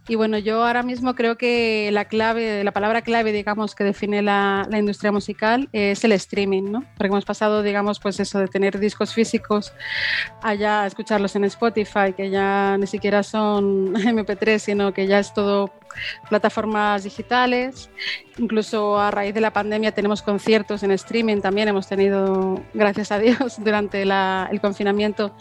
y 0.08 0.14
bueno, 0.14 0.38
yo 0.38 0.64
ahora 0.64 0.82
mismo 0.82 1.14
creo 1.14 1.36
que 1.36 1.90
la 1.92 2.06
clave, 2.06 2.64
la 2.64 2.72
palabra 2.72 3.02
clave, 3.02 3.32
digamos, 3.32 3.74
que 3.74 3.84
define 3.84 4.22
la, 4.22 4.66
la, 4.70 4.78
industria 4.78 5.12
musical 5.12 5.68
es 5.72 6.02
el 6.02 6.12
streaming, 6.12 6.70
¿no? 6.70 6.84
Porque 6.96 7.08
hemos 7.08 7.24
pasado, 7.24 7.62
digamos, 7.62 8.00
pues 8.00 8.18
eso 8.18 8.38
de 8.38 8.48
tener 8.48 8.78
discos 8.78 9.12
físicos 9.12 9.72
allá 10.42 10.86
escucharlos 10.86 11.36
en 11.36 11.44
Spotify, 11.44 12.12
que 12.16 12.30
ya 12.30 12.76
ni 12.78 12.86
siquiera 12.86 13.22
son 13.22 13.94
MP3, 13.94 14.58
sino 14.58 14.92
que 14.92 15.06
ya 15.06 15.18
es 15.18 15.32
todo 15.34 15.72
plataformas 16.28 17.04
digitales. 17.04 17.90
Incluso 18.38 18.98
a 18.98 19.10
raíz 19.10 19.34
de 19.34 19.40
la 19.40 19.52
pandemia 19.52 19.92
tenemos 19.92 20.22
conciertos 20.22 20.82
en 20.82 20.92
streaming 20.92 21.40
también. 21.40 21.68
Hemos 21.68 21.88
tenido, 21.88 22.62
gracias 22.74 23.12
a 23.12 23.18
Dios, 23.18 23.56
durante 23.64 24.04
la, 24.04 24.48
el 24.50 24.60
confinamiento 24.60 25.34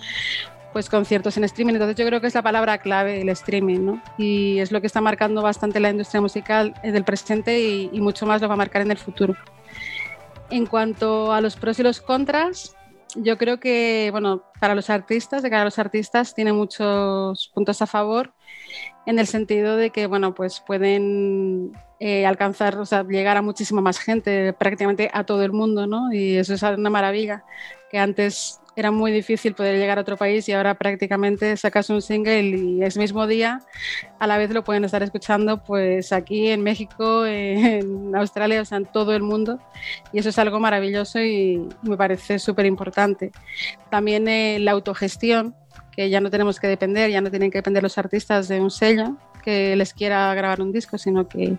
pues 0.74 0.90
conciertos 0.90 1.38
en 1.38 1.44
streaming. 1.44 1.74
Entonces 1.74 1.96
yo 1.96 2.06
creo 2.06 2.22
que 2.22 2.28
es 2.28 2.36
la 2.36 2.42
palabra 2.42 2.78
clave 2.78 3.22
el 3.22 3.30
streaming, 3.30 3.80
¿no? 3.86 4.02
Y 4.18 4.60
es 4.60 4.72
lo 4.72 4.82
que 4.82 4.88
está 4.88 5.02
marcando 5.02 5.42
bastante 5.42 5.80
la 5.80 5.90
industria 5.90 6.22
musical 6.22 6.74
del 6.84 7.04
presente 7.04 7.60
y, 7.60 7.90
y 7.92 8.02
mucho 8.02 8.26
más 8.26 8.42
lo 8.42 8.48
va 8.48 8.56
a 8.56 8.58
marcar 8.58 8.82
en 8.82 8.92
el 8.92 8.98
futuro. 8.98 9.36
En 10.50 10.66
cuanto 10.66 11.34
a 11.34 11.42
los 11.42 11.56
pros 11.56 11.80
y 11.80 11.84
los 11.84 12.00
contras, 12.00 12.78
yo 13.16 13.38
creo 13.38 13.60
que, 13.60 14.10
bueno, 14.12 14.44
para 14.60 14.76
los 14.76 14.90
artistas, 14.90 15.42
de 15.42 15.50
cara 15.50 15.64
a 15.64 15.66
los 15.66 15.80
artistas, 15.80 16.34
tiene 16.34 16.54
muchos 16.54 17.52
puntos 17.54 17.82
a 17.82 17.88
favor 17.88 18.34
en 19.06 19.20
el 19.20 19.28
sentido 19.28 19.78
de 19.78 19.90
que, 19.92 20.08
bueno, 20.08 20.34
pues 20.34 20.62
pueden 20.66 21.72
eh, 22.00 22.26
alcanzar, 22.26 22.78
o 22.78 22.86
sea, 22.86 23.04
llegar 23.04 23.38
a 23.38 23.42
muchísima 23.42 23.82
más 23.82 24.00
gente, 24.00 24.54
prácticamente 24.54 25.10
a 25.14 25.24
todo 25.24 25.44
el 25.44 25.54
mundo, 25.54 25.88
¿no? 25.88 26.12
Y 26.12 26.38
eso 26.38 26.54
es 26.54 26.62
una 26.64 26.90
maravilla, 26.90 27.44
que 27.90 27.98
antes 27.98 28.60
era 28.78 28.92
muy 28.92 29.12
difícil 29.12 29.56
poder 29.56 29.80
llegar 29.80 29.98
a 29.98 30.02
otro 30.02 30.18
país 30.18 30.48
y 30.48 30.54
ahora 30.54 30.76
prácticamente 30.76 31.58
sacas 31.58 31.90
un 31.90 32.00
single 32.00 32.44
y 32.44 32.84
ese 32.84 33.00
mismo 33.00 33.26
día 33.26 33.60
a 34.20 34.28
la 34.28 34.38
vez 34.38 34.52
lo 34.52 34.64
pueden 34.64 34.86
estar 34.86 35.02
escuchando 35.02 35.64
pues 35.64 36.14
aquí 36.14 36.50
en 36.50 36.62
México, 36.62 37.26
en 37.26 38.16
Australia, 38.16 38.62
o 38.62 38.66
sea, 38.66 38.78
en 38.78 38.86
todo 38.86 39.16
el 39.16 39.24
mundo 39.24 39.60
y 40.14 40.20
eso 40.20 40.30
es 40.30 40.38
algo 40.38 40.60
maravilloso 40.60 41.20
y 41.20 41.68
me 41.82 41.98
parece 41.98 42.38
súper 42.38 42.68
importante. 42.68 43.32
También 43.90 44.28
eh, 44.28 44.60
la 44.60 44.74
autogestión, 44.74 45.56
que 45.92 46.12
ya 46.12 46.22
no 46.22 46.30
tenemos 46.30 46.60
que 46.60 46.68
depender, 46.68 47.10
ya 47.10 47.22
no 47.22 47.32
tienen 47.32 47.50
que 47.50 47.58
depender 47.58 47.82
los 47.82 47.98
artistas 47.98 48.48
de 48.48 48.62
un 48.62 48.70
sello 48.70 49.18
que 49.48 49.78
les 49.78 49.94
quiera 49.94 50.36
grabar 50.36 50.62
un 50.62 50.74
disco, 50.74 50.98
sino 50.98 51.30
que 51.30 51.56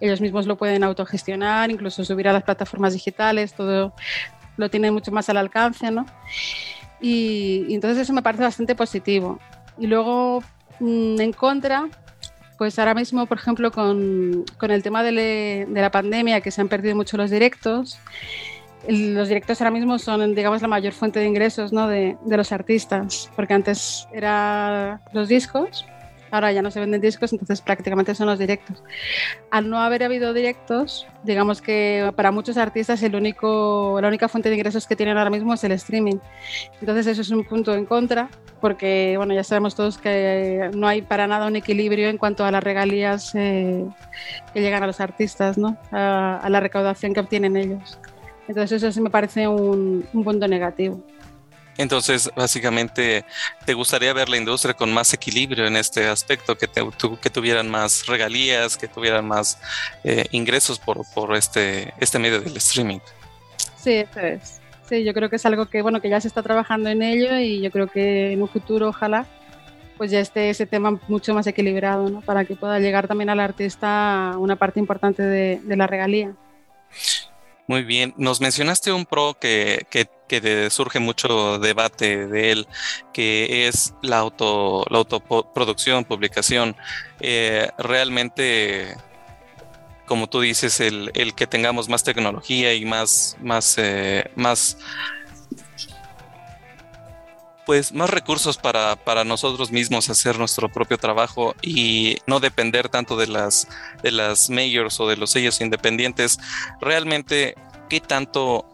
ellos 0.00 0.20
mismos 0.20 0.46
lo 0.46 0.56
pueden 0.56 0.84
autogestionar, 0.84 1.68
incluso 1.68 2.04
subir 2.04 2.28
a 2.28 2.32
las 2.32 2.44
plataformas 2.44 2.92
digitales, 2.92 3.54
todo 3.54 3.92
lo 4.56 4.70
tiene 4.70 4.90
mucho 4.90 5.12
más 5.12 5.28
al 5.28 5.36
alcance, 5.36 5.90
¿no? 5.90 6.06
Y, 7.00 7.66
entonces 7.74 8.02
eso 8.02 8.12
me 8.12 8.22
parece 8.22 8.44
bastante 8.44 8.74
positivo. 8.74 9.38
Y 9.78 9.86
luego, 9.86 10.42
mm, 10.80 11.20
en 11.20 11.32
contra, 11.32 11.88
pues 12.58 12.78
ahora 12.78 12.94
mismo, 12.94 13.26
por 13.26 13.38
ejemplo, 13.38 13.70
con, 13.70 14.44
con 14.58 14.70
el 14.70 14.82
tema 14.82 15.02
de, 15.02 15.66
la 15.70 15.90
pandemia, 15.90 16.40
que 16.40 16.50
se 16.50 16.60
han 16.60 16.68
perdido 16.68 16.96
mucho 16.96 17.16
los 17.16 17.30
directos, 17.30 17.98
los 18.86 19.28
directos 19.28 19.60
ahora 19.60 19.70
mismo 19.70 19.98
son, 19.98 20.34
digamos, 20.34 20.62
la 20.62 20.68
mayor 20.68 20.92
fuente 20.92 21.18
de 21.18 21.26
ingresos 21.26 21.72
¿no? 21.72 21.88
de, 21.88 22.16
de 22.24 22.36
los 22.36 22.52
artistas, 22.52 23.30
porque 23.34 23.54
antes 23.54 24.06
eran 24.12 25.00
los 25.12 25.28
discos 25.28 25.86
ahora 26.34 26.50
ya 26.50 26.62
no 26.62 26.70
se 26.72 26.80
venden 26.80 27.00
discos, 27.00 27.32
entonces 27.32 27.60
prácticamente 27.60 28.12
son 28.14 28.26
los 28.26 28.38
directos. 28.40 28.82
Al 29.52 29.70
no 29.70 29.78
haber 29.78 30.02
habido 30.02 30.34
directos, 30.34 31.06
digamos 31.22 31.62
que 31.62 32.12
para 32.16 32.32
muchos 32.32 32.56
artistas 32.56 33.02
el 33.04 33.14
único, 33.14 33.98
la 34.00 34.08
única 34.08 34.28
fuente 34.28 34.48
de 34.48 34.56
ingresos 34.56 34.86
que 34.88 34.96
tienen 34.96 35.16
ahora 35.16 35.30
mismo 35.30 35.54
es 35.54 35.62
el 35.62 35.70
streaming. 35.72 36.16
Entonces 36.80 37.06
eso 37.06 37.22
es 37.22 37.30
un 37.30 37.44
punto 37.44 37.72
en 37.74 37.86
contra, 37.86 38.28
porque 38.60 39.14
bueno, 39.16 39.32
ya 39.32 39.44
sabemos 39.44 39.76
todos 39.76 39.96
que 39.96 40.70
no 40.74 40.88
hay 40.88 41.02
para 41.02 41.28
nada 41.28 41.46
un 41.46 41.54
equilibrio 41.54 42.08
en 42.08 42.18
cuanto 42.18 42.44
a 42.44 42.50
las 42.50 42.64
regalías 42.64 43.32
eh, 43.36 43.86
que 44.52 44.60
llegan 44.60 44.82
a 44.82 44.88
los 44.88 45.00
artistas, 45.00 45.56
¿no? 45.56 45.76
a, 45.92 46.38
a, 46.38 46.50
la 46.50 46.58
recaudación 46.58 47.14
que 47.14 47.20
obtienen 47.20 47.56
ellos. 47.56 47.96
Entonces 48.48 48.82
eso 48.82 48.90
sí 48.90 49.00
me 49.00 49.08
parece 49.08 49.46
un, 49.46 50.04
un 50.12 50.24
punto 50.24 50.48
negativo. 50.48 51.00
Entonces, 51.76 52.30
básicamente, 52.36 53.24
¿te 53.64 53.74
gustaría 53.74 54.12
ver 54.12 54.28
la 54.28 54.36
industria 54.36 54.74
con 54.74 54.92
más 54.92 55.12
equilibrio 55.12 55.66
en 55.66 55.76
este 55.76 56.06
aspecto, 56.06 56.56
que, 56.56 56.68
que 56.68 57.30
tuvieran 57.30 57.70
más 57.70 58.06
regalías, 58.06 58.76
que 58.76 58.88
tuvieran 58.88 59.26
más 59.26 59.58
eh, 60.04 60.26
ingresos 60.30 60.78
por, 60.78 61.02
por 61.14 61.34
este, 61.34 61.92
este 61.98 62.18
medio 62.18 62.40
del 62.40 62.56
streaming? 62.56 63.00
Sí, 63.76 63.94
eso 63.94 64.20
es. 64.20 64.60
Sí, 64.88 65.02
yo 65.02 65.14
creo 65.14 65.30
que 65.30 65.36
es 65.36 65.46
algo 65.46 65.66
que, 65.66 65.82
bueno, 65.82 66.00
que 66.00 66.10
ya 66.10 66.20
se 66.20 66.28
está 66.28 66.42
trabajando 66.42 66.90
en 66.90 67.02
ello 67.02 67.38
y 67.38 67.60
yo 67.60 67.70
creo 67.70 67.88
que 67.88 68.32
en 68.32 68.42
un 68.42 68.48
futuro, 68.48 68.88
ojalá, 68.88 69.26
pues 69.96 70.10
ya 70.10 70.20
esté 70.20 70.50
ese 70.50 70.66
tema 70.66 71.00
mucho 71.08 71.34
más 71.34 71.46
equilibrado, 71.46 72.08
¿no? 72.10 72.20
Para 72.20 72.44
que 72.44 72.54
pueda 72.54 72.78
llegar 72.78 73.08
también 73.08 73.30
al 73.30 73.40
artista 73.40 74.34
una 74.38 74.56
parte 74.56 74.80
importante 74.80 75.22
de, 75.22 75.60
de 75.62 75.76
la 75.76 75.86
regalía. 75.86 76.34
Muy 77.66 77.82
bien. 77.82 78.14
Nos 78.18 78.40
mencionaste 78.40 78.92
un 78.92 79.06
pro 79.06 79.36
que, 79.40 79.86
que, 79.90 80.08
surge 80.70 80.98
mucho 80.98 81.58
debate 81.58 82.26
de 82.26 82.50
él, 82.50 82.66
que 83.12 83.68
es 83.68 83.94
la, 84.02 84.18
auto, 84.18 84.84
la 84.90 84.98
autoproducción, 84.98 86.04
publicación. 86.04 86.76
Eh, 87.20 87.70
realmente 87.78 88.96
como 90.06 90.28
tú 90.28 90.40
dices, 90.40 90.80
el, 90.80 91.10
el, 91.14 91.34
que 91.34 91.46
tengamos 91.46 91.88
más 91.88 92.04
tecnología 92.04 92.74
y 92.74 92.84
más, 92.84 93.36
más, 93.40 93.76
eh, 93.78 94.30
más 94.36 94.76
pues 97.66 97.92
más 97.92 98.10
recursos 98.10 98.58
para, 98.58 98.96
para, 98.96 99.24
nosotros 99.24 99.70
mismos 99.70 100.10
hacer 100.10 100.38
nuestro 100.38 100.70
propio 100.70 100.98
trabajo 100.98 101.54
y 101.62 102.16
no 102.26 102.40
depender 102.40 102.88
tanto 102.88 103.16
de 103.16 103.26
las 103.26 103.68
de 104.02 104.12
las 104.12 104.50
majors 104.50 105.00
o 105.00 105.08
de 105.08 105.16
los 105.16 105.30
sellos 105.30 105.60
independientes. 105.60 106.38
Realmente, 106.80 107.54
¿qué 107.88 108.00
tanto, 108.00 108.66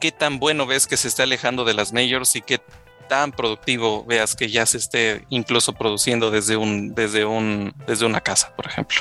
qué 0.00 0.12
tan 0.12 0.38
bueno 0.38 0.66
ves 0.66 0.86
que 0.86 0.96
se 0.96 1.08
está 1.08 1.22
alejando 1.22 1.64
de 1.64 1.74
las 1.74 1.92
majors 1.92 2.36
y 2.36 2.42
qué 2.42 2.60
tan 3.08 3.32
productivo 3.32 4.04
veas 4.04 4.36
que 4.36 4.50
ya 4.50 4.66
se 4.66 4.78
esté 4.78 5.24
incluso 5.30 5.72
produciendo 5.72 6.30
desde 6.30 6.56
un, 6.56 6.94
desde 6.94 7.24
un, 7.24 7.74
desde 7.86 8.06
una 8.06 8.20
casa, 8.20 8.54
por 8.54 8.66
ejemplo? 8.66 9.00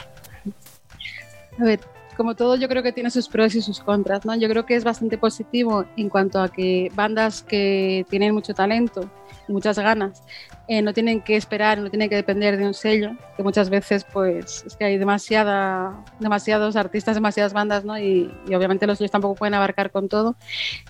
A 1.59 1.63
ver, 1.63 1.79
como 2.17 2.35
todo 2.35 2.55
yo 2.55 2.67
creo 2.67 2.83
que 2.83 2.91
tiene 2.91 3.11
sus 3.11 3.29
pros 3.29 3.55
y 3.55 3.61
sus 3.61 3.79
contras, 3.79 4.25
¿no? 4.25 4.35
Yo 4.35 4.49
creo 4.49 4.65
que 4.65 4.75
es 4.75 4.83
bastante 4.83 5.17
positivo 5.17 5.85
en 5.95 6.09
cuanto 6.09 6.41
a 6.41 6.49
que 6.49 6.91
bandas 6.95 7.43
que 7.43 8.05
tienen 8.09 8.33
mucho 8.33 8.53
talento 8.53 9.09
y 9.47 9.53
muchas 9.53 9.79
ganas 9.79 10.23
eh, 10.67 10.81
no 10.81 10.93
tienen 10.93 11.21
que 11.21 11.37
esperar, 11.37 11.77
no 11.77 11.89
tienen 11.89 12.09
que 12.09 12.15
depender 12.15 12.57
de 12.57 12.65
un 12.65 12.73
sello, 12.73 13.11
que 13.37 13.43
muchas 13.43 13.69
veces 13.69 14.05
pues 14.11 14.65
es 14.65 14.75
que 14.75 14.83
hay 14.83 14.97
demasiada, 14.97 16.03
demasiados 16.19 16.75
artistas, 16.75 17.15
demasiadas 17.15 17.53
bandas, 17.53 17.85
¿no? 17.85 17.97
Y, 17.97 18.29
obviamente 18.47 18.85
los 18.85 18.97
sellos 18.97 19.11
tampoco 19.11 19.35
pueden 19.35 19.53
abarcar 19.53 19.91
con 19.91 20.09
todo. 20.09 20.35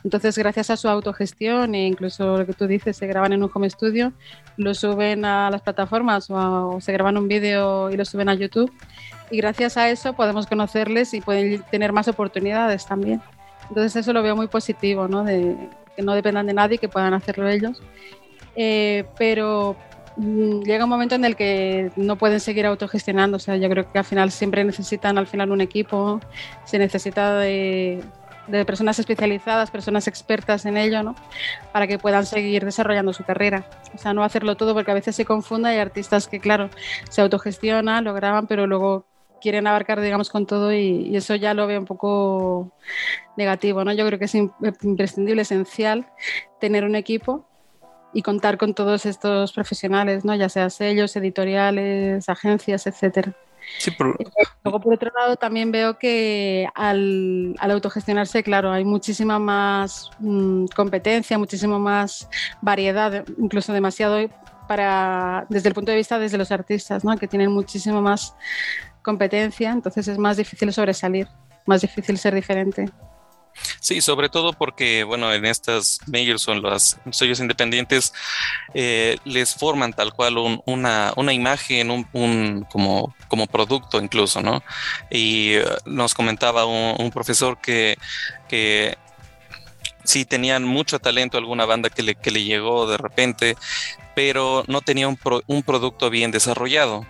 Entonces, 0.03 0.37
gracias 0.37 0.71
a 0.71 0.77
su 0.77 0.87
autogestión 0.87 1.75
e 1.75 1.85
incluso 1.85 2.37
lo 2.37 2.45
que 2.45 2.53
tú 2.53 2.65
dices, 2.65 2.97
se 2.97 3.05
graban 3.05 3.33
en 3.33 3.43
un 3.43 3.51
home 3.53 3.69
studio, 3.69 4.13
lo 4.55 4.73
suben 4.73 5.25
a 5.25 5.51
las 5.51 5.61
plataformas 5.61 6.27
o 6.31 6.79
se 6.81 6.91
graban 6.93 7.17
un 7.17 7.27
vídeo 7.27 7.91
y 7.91 7.97
lo 7.97 8.05
suben 8.05 8.29
a 8.29 8.33
YouTube 8.33 8.71
y 9.29 9.37
gracias 9.37 9.77
a 9.77 9.89
eso 9.89 10.13
podemos 10.13 10.47
conocerles 10.47 11.13
y 11.13 11.21
pueden 11.21 11.63
tener 11.63 11.91
más 11.91 12.07
oportunidades 12.07 12.85
también. 12.85 13.21
Entonces 13.69 13.95
eso 13.97 14.13
lo 14.13 14.23
veo 14.23 14.35
muy 14.35 14.47
positivo, 14.47 15.07
¿no? 15.07 15.23
De 15.23 15.55
que 15.95 16.01
no 16.01 16.13
dependan 16.13 16.45
de 16.45 16.53
nadie, 16.53 16.77
que 16.77 16.87
puedan 16.87 17.13
hacerlo 17.13 17.49
ellos. 17.49 17.81
Eh, 18.55 19.05
pero 19.17 19.75
mm, 20.15 20.61
llega 20.61 20.85
un 20.85 20.89
momento 20.89 21.15
en 21.15 21.25
el 21.25 21.35
que 21.35 21.91
no 21.95 22.15
pueden 22.15 22.39
seguir 22.39 22.65
autogestionando. 22.65 23.37
O 23.37 23.39
sea, 23.39 23.57
yo 23.57 23.69
creo 23.69 23.91
que 23.91 23.99
al 23.99 24.05
final 24.05 24.31
siempre 24.31 24.63
necesitan 24.63 25.17
al 25.17 25.27
final 25.27 25.51
un 25.51 25.61
equipo, 25.61 26.21
se 26.65 26.79
necesita 26.79 27.39
de, 27.39 28.03
personas 28.65 28.97
especializadas, 28.97 29.69
personas 29.71 30.07
expertas 30.07 30.65
en 30.65 30.77
ello, 30.77 31.03
¿no? 31.03 31.15
Para 31.73 31.85
que 31.85 31.97
puedan 31.97 32.25
seguir 32.25 32.63
desarrollando 32.63 33.11
su 33.11 33.25
carrera. 33.25 33.65
O 33.93 33.97
sea, 33.97 34.13
no 34.13 34.23
hacerlo 34.23 34.55
todo 34.55 34.73
porque 34.73 34.91
a 34.91 34.93
veces 34.93 35.15
se 35.17 35.25
confunda. 35.25 35.69
Hay 35.69 35.79
artistas 35.79 36.29
que, 36.29 36.39
claro, 36.39 36.69
se 37.09 37.21
autogestionan, 37.21 38.05
lo 38.05 38.13
graban, 38.13 38.47
pero 38.47 38.65
luego 38.65 39.05
quieren 39.41 39.67
abarcar, 39.67 40.01
digamos, 40.01 40.29
con 40.29 40.45
todo 40.45 40.73
y, 40.73 41.15
eso 41.15 41.35
ya 41.35 41.53
lo 41.53 41.67
veo 41.67 41.79
un 41.79 41.85
poco 41.85 42.71
negativo, 43.35 43.83
¿no? 43.83 43.93
Yo 43.93 44.05
creo 44.05 44.19
que 44.19 44.25
es 44.25 44.35
imprescindible, 44.35 45.41
esencial 45.41 46.07
tener 46.59 46.83
un 46.83 46.95
equipo 46.95 47.45
y 48.13 48.21
contar 48.21 48.57
con 48.57 48.73
todos 48.73 49.05
estos 49.05 49.53
profesionales, 49.53 50.25
¿no? 50.25 50.35
Ya 50.35 50.49
sea 50.49 50.69
sellos, 50.69 51.15
editoriales, 51.15 52.27
agencias, 52.29 52.87
etcétera. 52.87 53.35
Sí, 53.79 53.91
eh, 53.91 54.25
Luego, 54.63 54.79
por 54.79 54.93
otro 54.93 55.11
lado, 55.15 55.35
también 55.35 55.71
veo 55.71 55.97
que 55.97 56.67
al, 56.73 57.55
autogestionarse, 57.59 58.43
claro, 58.43 58.71
hay 58.71 58.85
muchísima 58.85 59.39
más 59.39 60.09
mm, 60.19 60.65
competencia, 60.75 61.37
muchísima 61.37 61.77
más 61.77 62.29
variedad, 62.61 63.25
incluso 63.37 63.73
demasiado 63.73 64.17
para, 64.67 65.45
desde 65.49 65.69
el 65.69 65.75
punto 65.75 65.91
de 65.91 65.97
vista 65.97 66.19
desde 66.19 66.37
los 66.37 66.51
artistas, 66.51 67.03
¿no? 67.03 67.17
que 67.17 67.27
tienen 67.27 67.51
muchísimo 67.51 68.01
más 68.01 68.35
competencia, 69.07 69.71
entonces 69.71 70.05
es 70.09 70.17
más 70.17 70.35
difícil 70.35 70.73
sobresalir, 70.73 71.29
más 71.65 71.79
difícil 71.79 72.17
ser 72.17 72.35
diferente. 72.35 72.89
Sí, 73.79 74.01
sobre 74.01 74.27
todo 74.27 74.51
porque, 74.51 75.05
bueno, 75.05 75.33
en 75.33 75.45
estas 75.45 75.99
majors 76.07 76.45
en 76.49 76.61
los 76.61 76.97
sellos 77.11 77.39
independientes 77.39 78.13
eh, 78.73 79.15
les 79.23 79.55
forman 79.55 79.93
tal 79.93 80.11
cual 80.11 80.35
una, 80.65 81.13
una, 81.15 81.31
imagen, 81.33 81.89
un, 81.89 82.65
como, 82.69 83.15
como 83.29 83.47
producto 83.47 84.01
incluso, 84.01 84.41
¿no? 84.41 84.61
Y 85.09 85.53
eh, 85.53 85.63
nos 85.85 86.13
comentaba 86.13 86.65
un, 86.65 87.09
profesor 87.11 87.59
que, 87.61 87.97
que 88.49 88.97
sí 90.03 90.25
tenían 90.25 90.65
mucho 90.65 90.99
talento 90.99 91.37
alguna 91.37 91.65
banda 91.65 91.89
que 91.89 92.03
le, 92.03 92.15
que 92.15 92.31
le 92.31 92.43
llegó 92.43 92.87
de 92.91 92.97
repente, 92.97 93.55
pero 94.15 94.65
no 94.67 94.81
tenía 94.81 95.07
un, 95.07 95.17
un 95.47 95.63
producto 95.63 96.09
bien 96.09 96.31
desarrollado. 96.31 97.05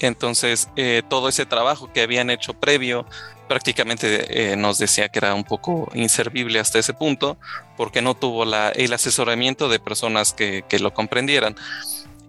Entonces, 0.00 0.68
eh, 0.76 1.02
todo 1.08 1.28
ese 1.28 1.46
trabajo 1.46 1.92
que 1.92 2.02
habían 2.02 2.30
hecho 2.30 2.54
previo 2.54 3.06
prácticamente 3.48 4.52
eh, 4.52 4.56
nos 4.56 4.78
decía 4.78 5.10
que 5.10 5.18
era 5.18 5.34
un 5.34 5.44
poco 5.44 5.90
inservible 5.94 6.58
hasta 6.58 6.78
ese 6.78 6.94
punto 6.94 7.36
porque 7.76 8.00
no 8.00 8.14
tuvo 8.14 8.44
el 8.44 8.92
asesoramiento 8.92 9.68
de 9.68 9.78
personas 9.78 10.32
que, 10.32 10.64
lo 10.80 10.94
comprendieran. 10.94 11.54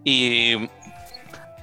Y, 0.03 0.55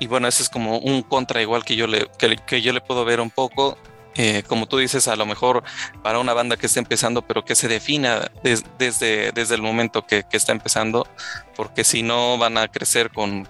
bueno, 0.09 0.29
ese 0.29 0.43
es 0.43 0.49
como 0.49 0.79
un 0.79 1.03
contra 1.03 1.43
igual 1.43 1.65
que 1.65 1.77
yo 1.77 1.87
le, 1.87 2.09
que, 2.47 2.63
yo 2.63 2.73
le 2.73 2.81
puedo 2.81 3.05
ver 3.05 3.21
un 3.21 3.31
poco. 3.31 3.77
Eh, 4.17 4.43
como 4.47 4.67
tú 4.67 4.79
dices, 4.79 5.07
a 5.09 5.15
lo 5.15 5.25
mejor 5.25 5.63
para 6.03 6.19
una 6.19 6.33
banda 6.33 6.57
que 6.57 6.67
está 6.67 6.81
empezando, 6.81 7.23
pero 7.23 7.45
que 7.45 7.55
se 7.55 7.69
defina 7.69 8.31
desde, 8.43 9.31
desde 9.31 9.55
el 9.55 9.63
momento 9.63 10.07
que, 10.07 10.25
está 10.33 10.53
empezando, 10.53 11.07
porque 11.55 11.85
si 11.85 12.03
no 12.03 12.39
van 12.39 12.59
a 12.59 12.69
crecer 12.69 13.11
con 13.11 13.45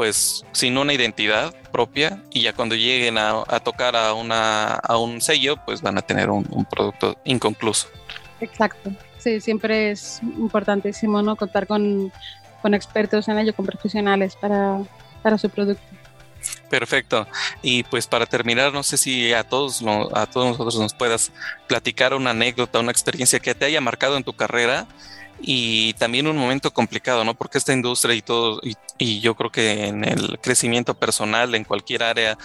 pues 0.00 0.46
sin 0.52 0.78
una 0.78 0.94
identidad 0.94 1.54
propia 1.72 2.22
y 2.32 2.40
ya 2.40 2.54
cuando 2.54 2.74
lleguen 2.74 3.18
a, 3.18 3.44
tocar 3.62 3.94
a, 3.96 4.14
una, 4.14 4.76
a 4.76 4.96
un 4.96 5.20
sello, 5.20 5.56
pues 5.66 5.82
van 5.82 5.98
a 5.98 6.00
tener 6.00 6.30
un, 6.30 6.66
producto 6.70 7.18
inconcluso. 7.24 7.86
Exacto, 8.40 8.92
sí, 9.18 9.42
siempre 9.42 9.90
es 9.90 10.22
importantísimo 10.22 11.20
¿no? 11.20 11.36
contar 11.36 11.66
con, 11.66 12.10
expertos 12.72 13.28
en 13.28 13.40
ello, 13.40 13.54
con 13.54 13.66
profesionales 13.66 14.36
para, 14.36 14.78
para 15.22 15.36
su 15.36 15.50
producto. 15.50 15.84
Perfecto. 16.70 17.28
Y 17.60 17.82
pues 17.82 18.06
para 18.06 18.24
terminar, 18.24 18.72
no 18.72 18.82
sé 18.82 18.96
si 18.96 19.34
a 19.34 19.44
todos, 19.44 19.82
a 20.14 20.24
todos 20.24 20.46
nosotros 20.46 20.78
nos 20.78 20.94
puedas 20.94 21.30
platicar 21.68 22.14
una 22.14 22.30
anécdota, 22.30 22.80
una 22.80 22.90
experiencia 22.90 23.38
que 23.38 23.54
te 23.54 23.66
haya 23.66 23.82
marcado 23.82 24.16
en 24.16 24.24
tu 24.24 24.32
carrera 24.32 24.86
y 25.40 25.94
también 25.94 26.26
un 26.26 26.36
momento 26.36 26.72
complicado, 26.72 27.24
¿no? 27.24 27.34
Porque 27.34 27.58
esta 27.58 27.72
industria 27.72 28.14
y 28.14 28.22
todo, 28.22 28.60
y, 28.98 29.20
yo 29.20 29.34
creo 29.34 29.50
que 29.50 29.86
en 29.86 30.04
el 30.04 30.38
crecimiento 30.40 30.94
personal, 30.94 31.54
en 31.54 31.64
cualquier 31.64 32.02
área, 32.02 32.36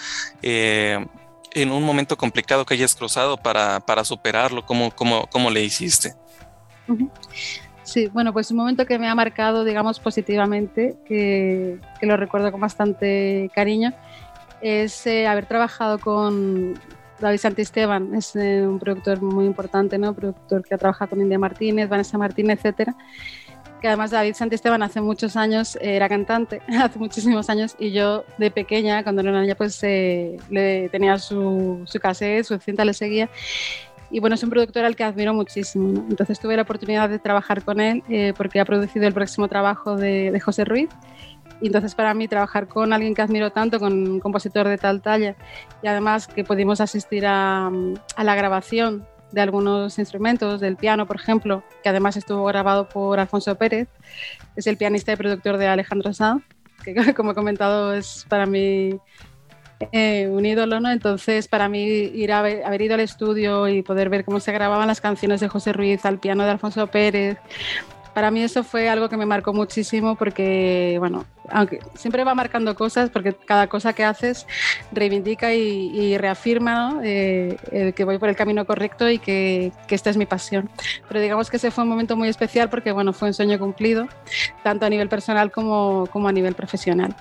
eh, 0.42 1.04
en 1.52 1.70
un 1.70 1.82
momento 1.82 2.16
complicado 2.16 2.64
que 2.64 2.74
hayas 2.74 2.94
cruzado 2.94 3.36
para, 3.36 3.80
para 3.80 4.04
superarlo, 4.04 4.64
¿cómo, 4.64 4.90
cómo, 4.90 5.26
cómo 5.30 5.50
le 5.50 5.62
hiciste? 5.64 6.14
Sí, 7.82 8.08
bueno, 8.08 8.32
pues 8.32 8.50
un 8.50 8.56
momento 8.56 8.86
que 8.86 8.98
me 8.98 9.08
ha 9.08 9.14
marcado, 9.14 9.64
digamos, 9.64 10.00
positivamente, 10.00 10.96
que, 11.06 11.78
que 12.00 12.06
lo 12.06 12.16
recuerdo 12.16 12.50
con 12.50 12.60
bastante 12.60 13.50
cariño, 13.54 13.92
es 14.60 15.06
eh, 15.06 15.26
haber 15.26 15.46
trabajado 15.46 15.98
con, 15.98 16.78
David 17.20 17.38
Santisteban 17.38 18.14
es 18.14 18.36
eh, 18.36 18.66
un 18.66 18.78
productor 18.78 19.22
muy 19.22 19.46
importante, 19.46 19.98
¿no? 19.98 20.14
Productor 20.14 20.62
que 20.62 20.74
ha 20.74 20.78
trabajado 20.78 21.10
con 21.10 21.20
India 21.20 21.38
Martínez, 21.38 21.88
Vanessa 21.88 22.18
Martínez, 22.18 22.58
etcétera. 22.58 22.94
Que 23.80 23.88
además 23.88 24.10
David 24.10 24.34
Santisteban 24.34 24.82
hace 24.82 25.00
muchos 25.00 25.36
años 25.36 25.76
eh, 25.76 25.96
era 25.96 26.08
cantante, 26.08 26.60
hace 26.82 26.98
muchísimos 26.98 27.48
años, 27.48 27.76
y 27.78 27.92
yo 27.92 28.24
de 28.38 28.50
pequeña, 28.50 29.02
cuando 29.02 29.22
era 29.22 29.30
una 29.30 29.42
niña, 29.42 29.54
pues 29.54 29.82
eh, 29.82 30.36
le 30.50 30.88
tenía 30.90 31.18
su, 31.18 31.82
su 31.86 31.98
cassette, 31.98 32.44
su 32.44 32.58
cinta, 32.58 32.84
le 32.84 32.94
seguía. 32.94 33.30
Y 34.10 34.20
bueno, 34.20 34.34
es 34.34 34.42
un 34.42 34.50
productor 34.50 34.84
al 34.84 34.94
que 34.94 35.02
admiro 35.02 35.34
muchísimo. 35.34 36.06
Entonces 36.08 36.38
tuve 36.38 36.54
la 36.54 36.62
oportunidad 36.62 37.08
de 37.08 37.18
trabajar 37.18 37.62
con 37.62 37.80
él 37.80 38.04
porque 38.36 38.60
ha 38.60 38.64
producido 38.64 39.04
el 39.04 39.12
próximo 39.12 39.48
trabajo 39.48 39.96
de, 39.96 40.30
de 40.30 40.38
José 40.38 40.64
Ruiz 40.64 40.90
entonces 41.60 41.94
para 41.94 42.14
mí 42.14 42.28
trabajar 42.28 42.68
con 42.68 42.92
alguien 42.92 43.14
que 43.14 43.22
admiro 43.22 43.50
tanto, 43.50 43.78
con 43.80 43.92
un 43.92 44.20
compositor 44.20 44.68
de 44.68 44.78
tal 44.78 45.00
talla, 45.00 45.36
y 45.82 45.86
además 45.86 46.26
que 46.26 46.44
pudimos 46.44 46.80
asistir 46.80 47.24
a, 47.26 47.70
la 48.22 48.34
grabación 48.34 49.06
de 49.32 49.40
algunos 49.40 49.98
instrumentos, 49.98 50.60
del 50.60 50.76
piano, 50.76 51.06
por 51.06 51.16
ejemplo, 51.16 51.62
que 51.82 51.88
además 51.88 52.16
estuvo 52.16 52.44
grabado 52.44 52.88
por 52.88 53.18
Alfonso 53.18 53.54
Pérez, 53.56 53.88
es 54.54 54.66
el 54.66 54.76
pianista 54.76 55.12
y 55.12 55.16
productor 55.16 55.56
de 55.56 55.66
Alejandro 55.66 56.12
Sanz, 56.12 56.42
que 56.84 56.94
como 57.14 57.32
he 57.32 57.34
comentado 57.34 57.94
es 57.94 58.24
para 58.28 58.46
mí 58.46 59.00
eh, 59.92 60.28
un 60.30 60.46
ídolo. 60.46 60.76
Entonces, 60.88 61.48
para 61.48 61.68
mí 61.68 61.82
ir 61.84 62.32
a 62.32 62.38
haber 62.38 62.82
ido 62.82 62.94
al 62.94 63.00
estudio 63.00 63.68
y 63.68 63.82
poder 63.82 64.08
ver 64.08 64.24
cómo 64.24 64.40
se 64.40 64.52
grababan 64.52 64.86
las 64.86 65.00
canciones 65.00 65.40
de 65.40 65.48
José 65.48 65.72
Ruiz 65.72 66.04
al 66.04 66.18
piano 66.18 66.44
de 66.44 66.50
Alfonso 66.50 66.86
Pérez, 66.86 67.38
para 68.16 68.30
mí 68.30 68.42
eso 68.42 68.64
fue 68.64 68.88
algo 68.88 69.10
que 69.10 69.18
me 69.18 69.26
marcó 69.26 69.52
muchísimo 69.52 70.16
porque, 70.16 70.96
bueno, 70.98 71.26
aunque 71.50 71.80
siempre 71.96 72.24
va 72.24 72.34
marcando 72.34 72.74
cosas, 72.74 73.10
porque 73.10 73.34
cada 73.34 73.66
cosa 73.66 73.92
que 73.92 74.04
haces 74.04 74.46
reivindica 74.90 75.52
y, 75.52 76.16
reafirma 76.16 76.98
eh, 77.04 77.92
que 77.94 78.04
voy 78.04 78.16
por 78.16 78.30
el 78.30 78.34
camino 78.34 78.64
correcto 78.64 79.10
y 79.10 79.18
que, 79.18 79.70
que, 79.86 79.94
esta 79.94 80.08
es 80.08 80.16
mi 80.16 80.24
pasión. 80.24 80.70
Pero 81.08 81.20
digamos 81.20 81.50
que 81.50 81.58
ese 81.58 81.70
fue 81.70 81.84
un 81.84 81.90
momento 81.90 82.16
muy 82.16 82.30
especial 82.30 82.70
porque, 82.70 82.90
bueno, 82.90 83.12
fue 83.12 83.28
un 83.28 83.34
sueño 83.34 83.58
cumplido, 83.58 84.08
tanto 84.62 84.86
a 84.86 84.88
nivel 84.88 85.10
personal 85.10 85.52
como, 85.52 86.06
como 86.10 86.26
a 86.28 86.32
nivel 86.32 86.54
profesional. 86.54 87.14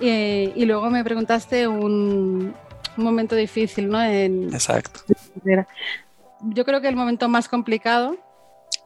Eh, 0.00 0.52
y 0.56 0.64
luego 0.64 0.90
me 0.90 1.04
preguntaste 1.04 1.68
un, 1.68 2.56
un 2.96 3.04
momento 3.04 3.36
difícil, 3.36 3.88
¿no? 3.88 4.02
En, 4.02 4.52
Exacto. 4.52 5.02
Yo 6.40 6.64
creo 6.64 6.80
que 6.80 6.88
el 6.88 6.96
momento 6.96 7.28
más 7.28 7.48
complicado, 7.48 8.16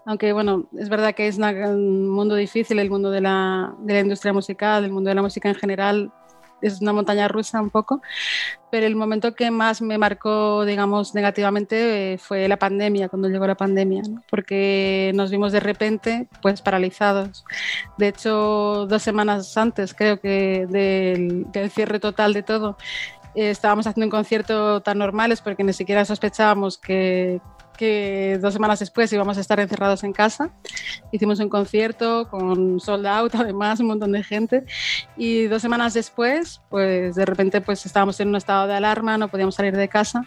aunque 0.06 0.32
bueno, 0.32 0.68
es 0.78 0.88
verdad 0.88 1.14
que 1.14 1.26
es 1.26 1.38
un 1.38 2.08
mundo 2.08 2.34
difícil, 2.34 2.78
el 2.78 2.90
mundo 2.90 3.10
de 3.10 3.20
la, 3.20 3.74
de 3.80 3.94
la 3.94 4.00
industria 4.00 4.32
musical, 4.32 4.84
el 4.84 4.92
mundo 4.92 5.08
de 5.08 5.14
la 5.14 5.22
música 5.22 5.48
en 5.48 5.54
general, 5.54 6.12
es 6.62 6.80
una 6.80 6.92
montaña 6.92 7.28
rusa 7.28 7.60
un 7.60 7.70
poco, 7.70 8.02
pero 8.70 8.86
el 8.86 8.96
momento 8.96 9.34
que 9.34 9.50
más 9.50 9.80
me 9.82 9.98
marcó, 9.98 10.64
digamos, 10.64 11.14
negativamente 11.14 12.14
eh, 12.14 12.18
fue 12.18 12.48
la 12.48 12.58
pandemia, 12.58 13.08
cuando 13.08 13.28
llegó 13.28 13.46
la 13.46 13.56
pandemia, 13.56 14.02
porque 14.30 15.12
nos 15.14 15.30
vimos 15.30 15.52
de 15.52 15.60
repente 15.60 16.28
pues 16.42 16.62
paralizados. 16.62 17.44
De 17.98 18.08
hecho, 18.08 18.86
dos 18.88 19.02
semanas 19.02 19.56
antes, 19.56 19.94
creo 19.94 20.20
que 20.20 20.66
del, 20.68 21.46
cierre 21.70 22.00
total 22.00 22.32
de 22.32 22.42
todo, 22.42 22.76
eh, 23.34 23.50
estábamos 23.50 23.86
haciendo 23.86 24.06
un 24.06 24.10
concierto 24.10 24.80
tan 24.82 24.98
normales 24.98 25.40
porque 25.40 25.64
ni 25.64 25.72
siquiera 25.72 26.04
sospechábamos 26.04 26.78
que, 26.78 27.40
que 27.80 28.38
dos 28.42 28.52
semanas 28.52 28.78
después 28.78 29.10
íbamos 29.10 29.38
a 29.38 29.40
estar 29.40 29.58
encerrados 29.58 30.04
en 30.04 30.12
casa. 30.12 30.50
Hicimos 31.12 31.40
un 31.40 31.48
concierto 31.48 32.28
con 32.28 32.78
sold 32.78 33.06
out, 33.06 33.34
además, 33.38 33.80
un 33.80 33.86
montón 33.86 34.12
de 34.12 34.22
gente. 34.22 34.64
Y 35.16 35.46
dos 35.46 35.62
semanas 35.62 35.94
después, 35.94 36.60
pues 36.68 37.14
de 37.14 37.24
repente 37.24 37.62
pues 37.62 37.86
estábamos 37.86 38.20
en 38.20 38.28
un 38.28 38.36
estado 38.36 38.66
de 38.66 38.74
alarma, 38.74 39.16
no 39.16 39.28
podíamos 39.28 39.54
salir 39.54 39.74
de 39.74 39.88
casa. 39.88 40.26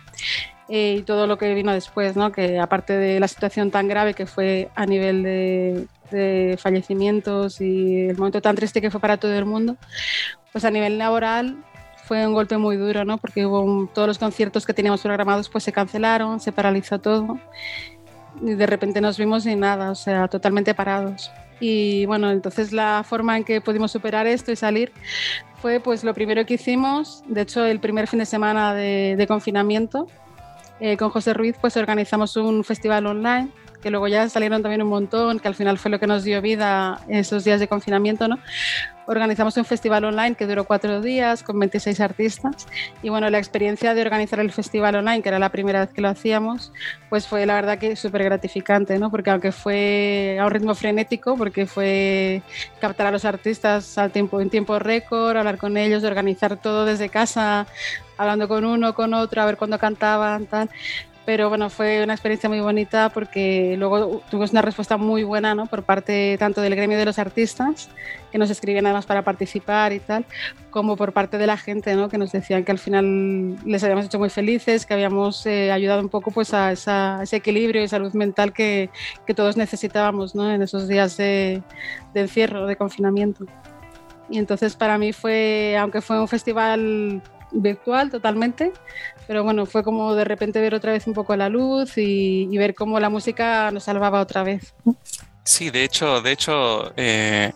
Eh, 0.68 0.96
y 1.00 1.04
todo 1.04 1.28
lo 1.28 1.38
que 1.38 1.54
vino 1.54 1.72
después, 1.74 2.16
¿no? 2.16 2.32
que 2.32 2.58
aparte 2.58 2.94
de 2.94 3.20
la 3.20 3.28
situación 3.28 3.70
tan 3.70 3.88
grave 3.88 4.16
que 4.16 4.26
fue 4.26 4.72
a 4.74 4.88
nivel 4.88 5.22
de, 5.22 5.88
de 6.10 6.58
fallecimientos 6.58 7.62
y 7.62 8.08
el 8.08 8.18
momento 8.18 8.42
tan 8.42 8.56
triste 8.56 8.82
que 8.82 8.90
fue 8.90 9.00
para 9.00 9.18
todo 9.18 9.38
el 9.38 9.46
mundo, 9.46 9.76
pues 10.52 10.66
a 10.66 10.72
nivel 10.72 10.98
laboral 10.98 11.64
fue 12.04 12.28
un 12.28 12.34
golpe 12.34 12.58
muy 12.58 12.76
duro, 12.76 13.06
¿no? 13.06 13.18
Porque 13.18 13.46
hubo 13.46 13.90
todos 13.94 14.08
los 14.08 14.18
conciertos 14.18 14.66
que 14.66 14.74
teníamos 14.74 15.02
programados 15.02 15.50
pues 15.50 15.64
se 15.64 15.72
cancelaron, 15.72 16.40
se 16.40 16.52
paralizó 16.52 17.00
todo 17.00 17.40
y 18.42 18.56
de 18.56 18.66
repente 18.66 19.00
nos 19.02 19.18
vimos 19.18 19.44
sin 19.44 19.60
nada, 19.60 19.92
o 19.92 19.96
sea, 19.96 20.28
totalmente 20.28 20.74
parados. 20.74 21.32
Y 21.60 22.06
bueno, 22.08 22.32
entonces 22.32 22.74
la 22.74 23.04
forma 23.08 23.38
en 23.38 23.44
que 23.44 23.62
pudimos 23.62 23.92
superar 23.92 24.28
esto 24.28 24.52
y 24.52 24.56
salir 24.56 24.92
fue 25.62 25.80
pues 25.80 26.04
lo 26.04 26.14
primero 26.14 26.46
que 26.46 26.56
hicimos, 26.56 27.24
de 27.28 27.42
hecho 27.42 27.66
el 27.66 27.80
primer 27.80 28.08
fin 28.08 28.20
de 28.20 28.26
semana 28.26 28.74
de, 28.74 29.26
confinamiento, 29.28 30.08
eh, 30.80 30.98
con 30.98 31.10
José 31.10 31.34
Ruiz 31.34 31.56
pues 31.62 31.78
organizamos 31.78 32.36
un 32.36 32.64
festival 32.64 33.06
online 33.06 33.50
que 33.82 33.92
luego 33.92 34.08
ya 34.08 34.28
salieron 34.30 34.62
también 34.62 34.82
un 34.82 34.88
montón, 34.88 35.40
que 35.40 35.48
al 35.50 35.56
final 35.56 35.78
fue 35.78 35.92
lo 35.92 36.00
que 36.00 36.08
nos 36.08 36.24
dio 36.24 36.42
vida 36.42 37.02
esos 37.10 37.44
días 37.44 37.60
de 37.60 37.68
confinamiento, 37.68 38.30
¿no? 38.30 38.40
Organizamos 39.06 39.58
un 39.58 39.66
festival 39.66 40.06
online 40.06 40.36
que 40.36 40.48
duró 40.48 40.64
cuatro 40.64 41.02
días 41.02 41.44
con 41.44 41.60
26 41.60 42.00
artistas 42.00 42.68
y 43.02 43.10
bueno, 43.10 43.30
la 43.30 43.38
experiencia 43.38 43.94
de 43.94 44.02
organizar 44.02 44.40
el 44.40 44.52
festival 44.52 44.96
online, 44.96 45.22
que 45.22 45.30
era 45.30 45.40
la 45.40 45.50
primera 45.50 45.82
vez 45.82 45.90
que 45.94 46.02
lo 46.02 46.08
hacíamos, 46.08 46.72
pues 47.10 47.28
fue 47.28 47.46
la 47.46 47.56
verdad 47.56 47.78
que 47.78 47.96
súper 47.96 48.24
gratificante, 48.24 48.98
¿no? 49.00 49.12
Porque 49.12 49.30
aunque 49.30 49.52
fue 49.52 50.38
a 50.40 50.46
un 50.46 50.52
ritmo 50.52 50.74
frenético, 50.74 51.36
porque 51.36 51.66
fue 51.66 52.42
captar 52.80 53.08
a 53.08 53.12
los 53.12 53.26
artistas 53.26 53.98
al 53.98 54.12
tiempo, 54.12 54.40
en 54.40 54.50
tiempo 54.50 54.80
récord, 54.80 55.36
hablar 55.36 55.58
con 55.58 55.76
ellos, 55.76 56.04
organizar 56.04 56.58
todo 56.58 56.86
desde 56.86 57.10
casa, 57.10 57.68
hablando 58.18 58.48
con 58.48 58.64
uno, 58.64 58.94
con 58.94 59.14
otro, 59.14 59.42
a 59.42 59.46
ver 59.46 59.58
cuándo 59.58 59.78
cantaban, 59.80 60.46
tal 60.46 60.70
pero 61.26 61.48
bueno, 61.48 61.70
fue 61.70 62.04
una 62.04 62.14
experiencia 62.14 62.50
muy 62.50 62.60
bonita 62.60 63.10
porque 63.10 63.76
luego 63.78 64.22
tuvimos 64.30 64.52
una 64.52 64.62
respuesta 64.62 64.98
muy 64.98 65.24
buena 65.24 65.56
¿no? 65.56 65.68
por 65.68 65.84
parte 65.84 66.36
tanto 66.38 66.62
del 66.62 66.76
gremio 66.76 66.98
de 66.98 67.06
los 67.06 67.18
artistas, 67.18 67.90
que 68.32 68.38
nos 68.38 68.50
escribían 68.50 68.86
además 68.86 69.06
para 69.06 69.22
participar 69.22 69.94
y 69.94 70.00
tal, 70.00 70.26
como 70.70 70.98
por 70.98 71.14
parte 71.14 71.38
de 71.38 71.48
la 71.48 71.56
gente, 71.56 71.96
¿no? 71.96 72.10
que 72.10 72.18
nos 72.18 72.32
decían 72.34 72.66
que 72.66 72.74
al 72.74 72.80
final 72.80 73.56
les 73.66 73.84
habíamos 73.84 74.06
hecho 74.06 74.20
muy 74.20 74.30
felices, 74.30 74.86
que 74.86 74.94
habíamos 74.94 75.46
eh, 75.46 75.72
ayudado 75.72 76.02
un 76.02 76.10
poco 76.10 76.32
pues, 76.32 76.54
a, 76.54 76.74
ese 76.74 77.36
equilibrio 77.36 77.82
y 77.84 77.88
salud 77.88 78.14
mental 78.14 78.52
que, 78.52 78.90
que 79.26 79.34
todos 79.34 79.56
necesitábamos 79.56 80.36
¿no? 80.36 80.52
en 80.52 80.62
esos 80.62 80.90
días 80.90 81.16
de, 81.16 81.64
de 82.14 82.22
encierro, 82.22 82.66
de 82.68 82.76
confinamiento. 82.76 83.46
Y 84.30 84.40
entonces 84.40 84.76
para 84.76 84.98
mí 84.98 85.14
fue, 85.14 85.78
aunque 85.80 86.02
fue 86.02 86.20
un 86.20 86.28
festival 86.28 87.22
virtual 87.54 88.10
totalmente, 88.10 88.74
pero 89.28 89.44
bueno, 89.44 89.66
fue 89.66 89.84
como 89.84 90.16
de 90.16 90.24
repente 90.24 90.60
ver 90.62 90.76
otra 90.76 90.92
vez 90.92 91.08
un 91.08 91.14
poco 91.14 91.36
la 91.36 91.50
luz 91.50 91.98
y, 91.98 92.58
ver 92.58 92.76
cómo 92.76 93.00
la 93.00 93.10
música 93.10 93.72
nos 93.72 93.84
salvaba 93.84 94.22
otra 94.22 94.44
vez. 94.44 94.74
Sí, 95.44 95.70
de 95.70 95.84
hecho, 95.84 96.22
de 96.22 96.32
hecho, 96.32 96.94
eh, 96.96 97.52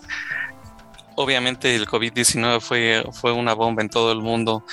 obviamente 1.16 1.76
el 1.76 1.88
COVID-19 1.88 2.60
fue, 2.60 3.04
fue 3.14 3.32
una 3.32 3.54
bomba 3.54 3.82
en 3.82 3.90
todo 3.90 4.12
el 4.12 4.20
mundo 4.20 4.66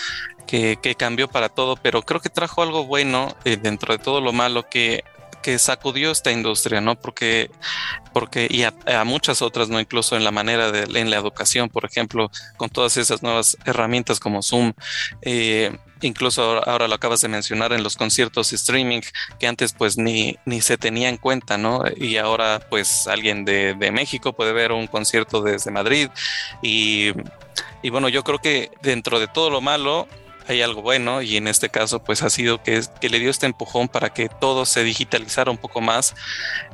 que, 0.46 0.78
cambió 0.96 1.28
para 1.28 1.48
todo, 1.48 1.76
pero 1.76 2.02
creo 2.02 2.20
que 2.20 2.28
trajo 2.28 2.62
algo 2.62 2.84
bueno 2.86 3.34
eh, 3.44 3.56
dentro 3.56 3.96
de 3.96 4.02
todo 4.02 4.20
lo 4.20 4.32
malo 4.32 4.68
que 4.68 5.04
que 5.44 5.58
sacudió 5.58 6.10
esta 6.10 6.32
industria, 6.32 6.80
¿no? 6.80 6.98
Porque, 6.98 7.50
porque 8.14 8.48
y 8.48 8.62
a, 8.62 9.04
muchas 9.04 9.42
otras, 9.42 9.68
¿no? 9.68 9.78
Incluso 9.78 10.16
en 10.16 10.24
la 10.24 10.30
manera 10.30 10.72
de, 10.72 10.98
en 10.98 11.10
la 11.10 11.16
educación, 11.16 11.68
por 11.68 11.84
ejemplo, 11.84 12.30
con 12.56 12.70
todas 12.70 12.96
esas 12.96 13.22
nuevas 13.22 13.54
herramientas 13.66 14.20
como 14.20 14.42
Zoom, 14.42 14.72
eh, 15.20 15.76
incluso 16.06 16.62
ahora, 16.66 16.88
lo 16.88 16.94
acabas 16.94 17.20
de 17.20 17.28
mencionar 17.28 17.72
en 17.72 17.82
los 17.82 17.96
conciertos 17.96 18.52
streaming, 18.52 19.00
que 19.38 19.46
antes 19.46 19.72
pues 19.72 19.96
ni, 19.96 20.36
ni 20.44 20.60
se 20.60 20.76
tenía 20.76 21.08
en 21.08 21.16
cuenta, 21.16 21.58
¿no? 21.58 21.82
Y 21.96 22.16
ahora 22.16 22.60
pues 22.70 23.06
alguien 23.06 23.44
de, 23.44 23.74
de 23.74 23.90
México 23.90 24.32
puede 24.32 24.52
ver 24.52 24.72
un 24.72 24.86
concierto 24.86 25.42
desde 25.42 25.70
Madrid 25.70 26.08
y, 26.62 27.12
y 27.82 27.90
bueno, 27.90 28.08
yo 28.08 28.24
creo 28.24 28.38
que 28.38 28.70
dentro 28.82 29.20
de 29.20 29.28
todo 29.28 29.50
lo 29.50 29.60
malo, 29.60 30.08
hay 30.46 30.62
algo 30.62 30.82
bueno 30.82 31.22
y 31.22 31.36
en 31.36 31.48
este 31.48 31.68
caso 31.68 32.02
pues 32.02 32.22
ha 32.22 32.30
sido 32.30 32.62
que, 32.62 32.82
que 33.00 33.08
le 33.08 33.18
dio 33.18 33.30
este 33.30 33.46
empujón 33.46 33.88
para 33.88 34.12
que 34.12 34.28
todo 34.28 34.66
se 34.66 34.84
digitalizara 34.84 35.50
un 35.50 35.58
poco 35.58 35.80
más. 35.80 36.14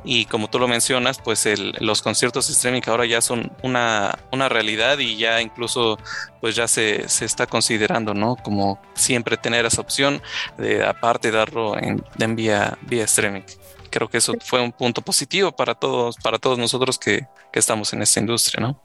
Y 0.03 0.25
como 0.25 0.49
tú 0.49 0.59
lo 0.59 0.67
mencionas 0.67 1.19
pues 1.19 1.47
los 1.79 2.01
conciertos 2.01 2.49
streaming 2.49 2.81
ahora 2.87 3.05
ya 3.05 3.21
son 3.21 3.51
una, 3.63 4.17
una 4.31 4.49
realidad 4.49 4.99
y 4.99 5.17
ya 5.17 5.41
incluso 5.41 5.97
pues 6.39 6.55
ya 6.55 6.67
se, 6.67 7.07
se, 7.07 7.25
está 7.25 7.47
considerando 7.47 8.13
no 8.13 8.35
como 8.35 8.81
siempre 8.93 9.37
tener 9.37 9.65
esa 9.65 9.81
opción 9.81 10.21
de 10.57 10.83
aparte 10.85 11.31
darlo 11.31 11.77
en, 11.77 12.03
en 12.19 12.35
vía, 12.35 12.77
vía 12.81 13.05
streaming. 13.05 13.43
Creo 13.89 14.09
que 14.09 14.17
eso 14.17 14.33
fue 14.43 14.61
un 14.61 14.71
punto 14.71 15.01
positivo 15.01 15.51
para 15.51 15.75
todos 15.75 16.15
para 16.17 16.39
todos 16.39 16.57
nosotros 16.57 16.97
que, 16.97 17.27
que 17.51 17.59
estamos 17.59 17.91
en 17.93 18.01
esta 18.01 18.19
industria 18.19 18.65
no 18.65 18.81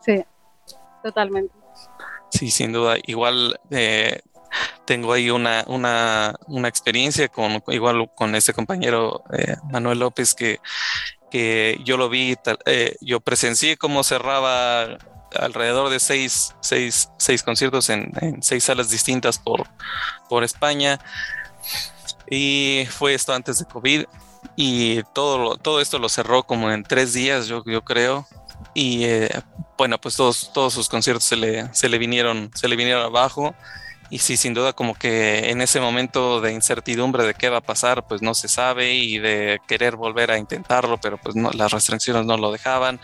sí 0.00 0.22
totalmente 1.02 1.57
Sí, 2.30 2.50
sin 2.50 2.72
duda. 2.72 2.96
Igual 3.06 3.58
eh, 3.70 4.20
tengo 4.84 5.12
ahí 5.12 5.30
una, 5.30 5.64
una, 5.66 6.34
una, 6.46 6.68
experiencia 6.68 7.28
con 7.28 7.62
igual 7.68 8.10
con 8.14 8.34
este 8.34 8.52
compañero 8.52 9.22
eh, 9.32 9.56
Manuel 9.70 9.98
López 9.98 10.34
que, 10.34 10.60
que 11.30 11.78
yo 11.84 11.96
lo 11.96 12.08
vi, 12.08 12.36
eh, 12.66 12.96
yo 13.00 13.20
presencié 13.20 13.76
cómo 13.76 14.02
cerraba 14.04 14.98
alrededor 15.34 15.90
de 15.90 16.00
seis, 16.00 16.54
seis, 16.60 17.10
seis 17.18 17.42
conciertos 17.42 17.90
en, 17.90 18.12
en, 18.20 18.42
seis 18.42 18.64
salas 18.64 18.90
distintas 18.90 19.38
por, 19.38 19.66
por 20.28 20.44
España. 20.44 20.98
Y 22.30 22.86
fue 22.90 23.14
esto 23.14 23.32
antes 23.32 23.58
de 23.58 23.66
COVID. 23.66 24.04
Y 24.56 25.02
todo, 25.14 25.56
todo 25.56 25.80
esto 25.80 25.98
lo 25.98 26.08
cerró 26.08 26.42
como 26.42 26.70
en 26.70 26.82
tres 26.82 27.12
días, 27.12 27.46
yo, 27.46 27.62
yo 27.64 27.84
creo 27.84 28.26
y 28.78 29.04
eh, 29.06 29.28
bueno, 29.76 30.00
pues 30.00 30.14
todos, 30.14 30.52
todos 30.54 30.72
sus 30.72 30.88
conciertos 30.88 31.24
se 31.24 31.34
le, 31.34 31.74
se 31.74 31.88
le 31.88 31.98
vinieron, 31.98 32.52
se 32.54 32.68
le 32.68 32.76
vinieron 32.76 33.02
abajo. 33.02 33.52
Y 34.08 34.20
sí, 34.20 34.36
sin 34.36 34.54
duda 34.54 34.72
como 34.72 34.94
que 34.94 35.50
en 35.50 35.60
ese 35.60 35.80
momento 35.80 36.40
de 36.40 36.52
incertidumbre 36.52 37.24
de 37.24 37.34
qué 37.34 37.48
va 37.48 37.58
a 37.58 37.60
pasar, 37.60 38.06
pues 38.06 38.22
no 38.22 38.34
se 38.34 38.46
sabe 38.46 38.94
y 38.94 39.18
de 39.18 39.60
querer 39.66 39.96
volver 39.96 40.30
a 40.30 40.38
intentarlo, 40.38 40.96
pero 40.98 41.18
pues 41.18 41.34
no, 41.34 41.50
las 41.50 41.72
restricciones 41.72 42.24
no 42.24 42.36
lo 42.36 42.52
dejaban. 42.52 43.00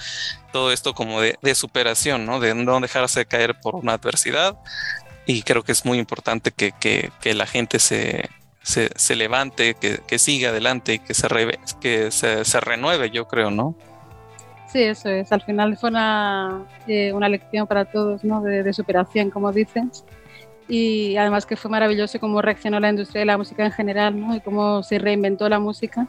Todo 0.52 0.70
esto 0.70 0.94
como 0.94 1.20
de, 1.20 1.54
superación, 1.56 2.24
¿no? 2.24 2.38
De 2.38 2.54
no 2.54 2.78
dejarse 2.78 3.26
caer 3.26 3.58
por 3.58 3.74
una 3.74 3.94
adversidad. 3.94 4.56
Y 5.26 5.42
creo 5.42 5.64
que 5.64 5.72
es 5.72 5.84
muy 5.84 5.98
importante 5.98 6.52
que, 6.52 6.70
que, 6.70 7.10
que 7.20 7.34
la 7.34 7.46
gente 7.46 7.80
se, 7.80 8.30
se, 8.62 9.16
levante, 9.16 9.74
que, 9.74 9.98
que, 10.06 10.20
siga 10.20 10.50
adelante 10.50 11.00
que, 11.00 11.14
se, 11.14 11.26
que 11.80 12.12
se, 12.12 12.44
se 12.44 12.60
renueve, 12.60 13.10
yo 13.10 13.26
creo, 13.26 13.50
¿no? 13.50 13.76
Sí, 14.74 14.82
eso 14.82 15.08
es. 15.08 15.30
Al 15.30 15.40
final 15.42 15.76
fue 15.76 15.90
una, 15.90 16.66
eh, 16.88 17.12
una 17.12 17.28
lección 17.28 17.64
para 17.68 17.84
todos, 17.84 18.24
¿no? 18.24 18.40
De, 18.42 18.72
superación, 18.72 19.30
como 19.30 19.52
dices. 19.52 20.04
Y 20.66 21.16
además 21.16 21.46
que 21.46 21.54
fue 21.56 21.70
maravilloso 21.70 22.18
cómo 22.18 22.42
reaccionó 22.42 22.80
la 22.80 22.88
industria 22.90 23.20
de 23.20 23.26
la 23.26 23.38
música 23.38 23.64
en 23.64 23.70
general, 23.70 24.20
¿no? 24.20 24.34
Y 24.34 24.40
cómo 24.40 24.82
se 24.82 24.98
reinventó 24.98 25.48
la 25.48 25.60
música. 25.60 26.08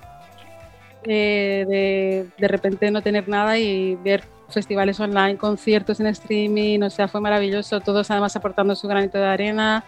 eh, 1.04 1.66
de 1.68 2.28
de 2.40 2.48
repente 2.48 2.90
no 2.92 3.02
tener 3.04 3.30
nada 3.30 3.60
y 3.60 3.96
ver 3.98 4.24
festivales 4.50 5.00
online, 5.00 5.38
conciertos 5.38 6.00
en 6.00 6.08
streaming, 6.08 6.82
o 6.82 6.90
sea, 6.90 7.08
fue 7.08 7.22
maravilloso, 7.22 7.82
todos 7.82 8.10
además 8.12 8.36
aportando 8.36 8.76
su 8.76 8.88
granito 8.88 9.20
de 9.20 9.26
arena, 9.26 9.86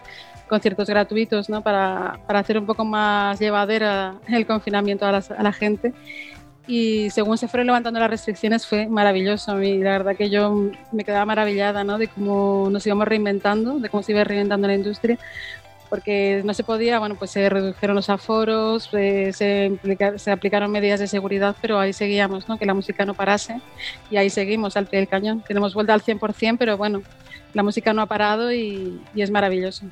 conciertos 0.48 0.88
gratuitos, 0.88 1.48
¿no? 1.48 1.62
Para, 1.62 2.20
para 2.28 2.40
hacer 2.40 2.58
un 2.58 2.66
poco 2.66 2.84
más 2.84 3.40
llevadera 3.40 4.14
el 4.28 4.46
confinamiento 4.46 5.04
a 5.06 5.10
a 5.18 5.42
la 5.42 5.52
gente 5.52 5.94
y 6.68 7.08
según 7.08 7.38
se 7.38 7.48
fueron 7.48 7.68
levantando 7.68 7.98
las 7.98 8.10
restricciones 8.10 8.66
fue 8.66 8.86
maravilloso. 8.86 9.60
Y 9.62 9.78
la 9.78 9.92
verdad 9.92 10.14
que 10.16 10.28
yo 10.28 10.70
me 10.92 11.02
quedaba 11.02 11.24
maravillada 11.24 11.82
¿no? 11.82 11.96
de 11.96 12.08
cómo 12.08 12.68
nos 12.70 12.86
íbamos 12.86 13.08
reinventando, 13.08 13.80
de 13.80 13.88
cómo 13.88 14.02
se 14.02 14.12
iba 14.12 14.22
reinventando 14.22 14.68
la 14.68 14.74
industria, 14.74 15.18
porque 15.88 16.42
no 16.44 16.52
se 16.52 16.64
podía, 16.64 16.98
bueno, 16.98 17.14
pues 17.14 17.30
se 17.30 17.48
redujeron 17.48 17.96
los 17.96 18.10
aforos, 18.10 18.90
eh, 18.92 19.32
se, 19.32 19.78
se, 20.18 20.30
aplicaron 20.30 20.70
medidas 20.70 21.00
de 21.00 21.08
seguridad, 21.08 21.56
pero 21.62 21.80
ahí 21.80 21.94
seguíamos, 21.94 22.46
¿no? 22.50 22.58
que 22.58 22.66
la 22.66 22.74
música 22.74 23.06
no 23.06 23.14
parase 23.14 23.62
y 24.10 24.18
ahí 24.18 24.28
seguimos 24.28 24.76
al 24.76 24.86
pie 24.86 24.98
del 24.98 25.08
cañón. 25.08 25.42
Tenemos 25.48 25.72
vuelta 25.72 25.94
al 25.94 26.02
100%, 26.02 26.56
pero 26.58 26.76
bueno, 26.76 27.02
la 27.54 27.62
música 27.62 27.94
no 27.94 28.02
ha 28.02 28.06
parado 28.06 28.52
y, 28.52 29.00
y 29.14 29.22
es 29.22 29.30
maravilloso. 29.30 29.86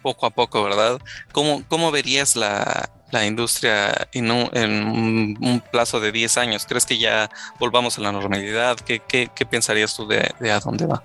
Poco 0.00 0.24
a 0.24 0.30
poco, 0.30 0.64
¿verdad? 0.64 0.98
¿Cómo, 1.32 1.62
cómo 1.68 1.90
verías 1.90 2.34
la, 2.34 2.88
la 3.12 3.24
industria 3.26 4.08
en 4.12 4.30
un, 4.30 4.50
en 4.52 5.36
un, 5.40 5.62
plazo 5.70 6.00
de 6.00 6.10
10 6.10 6.38
años? 6.38 6.66
¿Crees 6.66 6.86
que 6.86 6.98
ya 6.98 7.30
volvamos 7.60 7.98
a 7.98 8.00
la 8.00 8.10
normalidad? 8.10 8.76
¿Qué, 8.76 9.00
qué, 9.06 9.30
qué 9.34 9.46
pensarías 9.46 9.94
tú 9.94 10.08
de, 10.08 10.32
de, 10.40 10.50
a 10.50 10.58
dónde 10.58 10.86
va? 10.86 11.04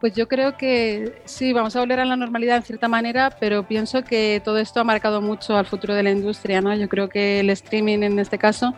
Pues 0.00 0.14
yo 0.14 0.28
creo 0.28 0.56
que 0.56 1.22
sí, 1.24 1.52
vamos 1.52 1.74
a 1.74 1.80
volver 1.80 1.98
a 1.98 2.04
la 2.04 2.14
normalidad 2.14 2.56
en 2.56 2.62
cierta 2.62 2.86
manera, 2.86 3.36
pero 3.40 3.66
pienso 3.66 4.04
que 4.04 4.40
todo 4.44 4.58
esto 4.58 4.78
ha 4.78 4.84
marcado 4.84 5.20
mucho 5.20 5.56
al 5.56 5.66
futuro 5.66 5.94
de 5.94 6.04
la 6.04 6.10
industria. 6.12 6.60
¿no? 6.60 6.72
Yo 6.74 6.88
creo 6.88 7.08
que 7.08 7.40
el 7.40 7.50
streaming 7.50 8.02
en 8.04 8.18
este 8.20 8.38
caso, 8.38 8.74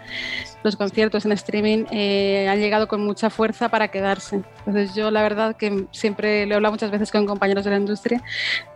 los 0.62 0.76
conciertos 0.76 1.26
en 1.26 1.32
streaming 1.32 1.84
eh, 1.90 2.48
han 2.48 2.58
llegado 2.58 2.88
con 2.88 3.04
mucha 3.04 3.28
fuerza 3.28 3.68
para 3.68 3.88
quedarse. 3.88 4.42
Entonces 4.60 4.94
yo 4.94 5.10
la 5.10 5.22
verdad 5.22 5.56
que 5.56 5.86
siempre 5.92 6.46
lo 6.46 6.52
he 6.52 6.56
hablado 6.56 6.72
muchas 6.72 6.90
veces 6.90 7.10
con 7.10 7.26
compañeros 7.26 7.64
de 7.64 7.70
la 7.70 7.76
industria, 7.76 8.22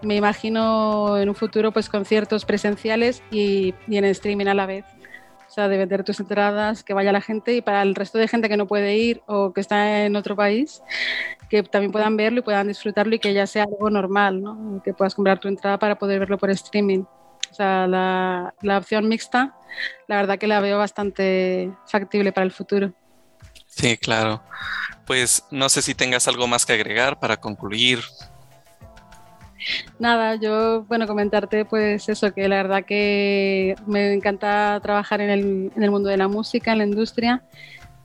me 0.03 0.17
imagino 0.17 1.17
en 1.17 1.31
un 1.31 1.35
futuro 1.35 1.73
pues 1.73 1.89
conciertos 1.89 2.45
presenciales 2.45 3.23
y, 3.31 3.75
y 3.89 3.97
en 3.97 4.05
streaming 4.05 4.47
a 4.47 4.55
la 4.55 4.67
vez. 4.67 4.85
O 5.55 5.59
sea, 5.63 5.69
de 5.69 5.79
vender 5.79 6.03
tus 6.03 6.19
entradas, 6.19 6.83
que 6.83 6.95
vaya 6.95 7.13
la 7.13 7.21
gente 7.21 7.55
y 7.55 7.63
para 7.63 7.81
el 7.83 7.95
resto 7.95 8.19
de 8.19 8.27
gente 8.27 8.49
que 8.49 8.57
no 8.57 8.67
puede 8.67 8.97
ir 8.97 9.23
o 9.27 9.53
que 9.53 9.61
está 9.61 10.05
en 10.05 10.17
otro 10.17 10.35
país, 10.35 10.83
que 11.49 11.63
también 11.63 11.93
puedan 11.93 12.17
verlo 12.17 12.41
y 12.41 12.43
puedan 12.43 12.67
disfrutarlo 12.67 13.15
y 13.15 13.21
que 13.21 13.33
ya 13.33 13.47
sea 13.47 13.63
algo 13.63 13.89
normal, 13.89 14.43
¿no? 14.43 14.83
Que 14.83 14.93
puedas 14.93 15.15
comprar 15.15 15.39
tu 15.39 15.47
entrada 15.47 15.79
para 15.79 15.97
poder 15.97 16.19
verlo 16.19 16.39
por 16.39 16.51
streaming. 16.51 17.05
O 17.53 17.55
sea, 17.55 17.87
la, 17.87 18.53
la 18.63 18.79
opción 18.79 19.09
mixta, 19.09 19.55
la 20.09 20.17
verdad 20.17 20.39
que 20.41 20.49
la 20.49 20.59
veo 20.59 20.77
bastante 20.77 21.71
factible 21.87 22.33
para 22.33 22.47
el 22.47 22.51
futuro. 22.51 22.93
Sí, 23.69 23.97
claro. 23.97 24.43
Pues 25.07 25.45
no 25.53 25.69
sé 25.69 25.83
si 25.83 25.95
tengas 25.95 26.27
algo 26.27 26.49
más 26.49 26.67
que 26.67 26.73
agregar 26.73 27.21
para 27.21 27.37
concluir. 27.37 28.01
Nada, 29.99 30.35
yo, 30.37 30.85
bueno, 30.85 31.07
comentarte 31.07 31.65
pues 31.65 32.09
eso, 32.09 32.33
que 32.33 32.49
la 32.49 32.57
verdad 32.57 32.85
que 32.85 33.77
me 33.87 34.13
encanta 34.13 34.79
trabajar 34.83 35.21
en 35.21 35.71
el, 35.75 35.91
mundo 35.91 36.09
de 36.09 36.17
la 36.17 36.29
música, 36.29 36.73
en 36.73 36.79
la 36.79 36.85
industria, 36.85 37.43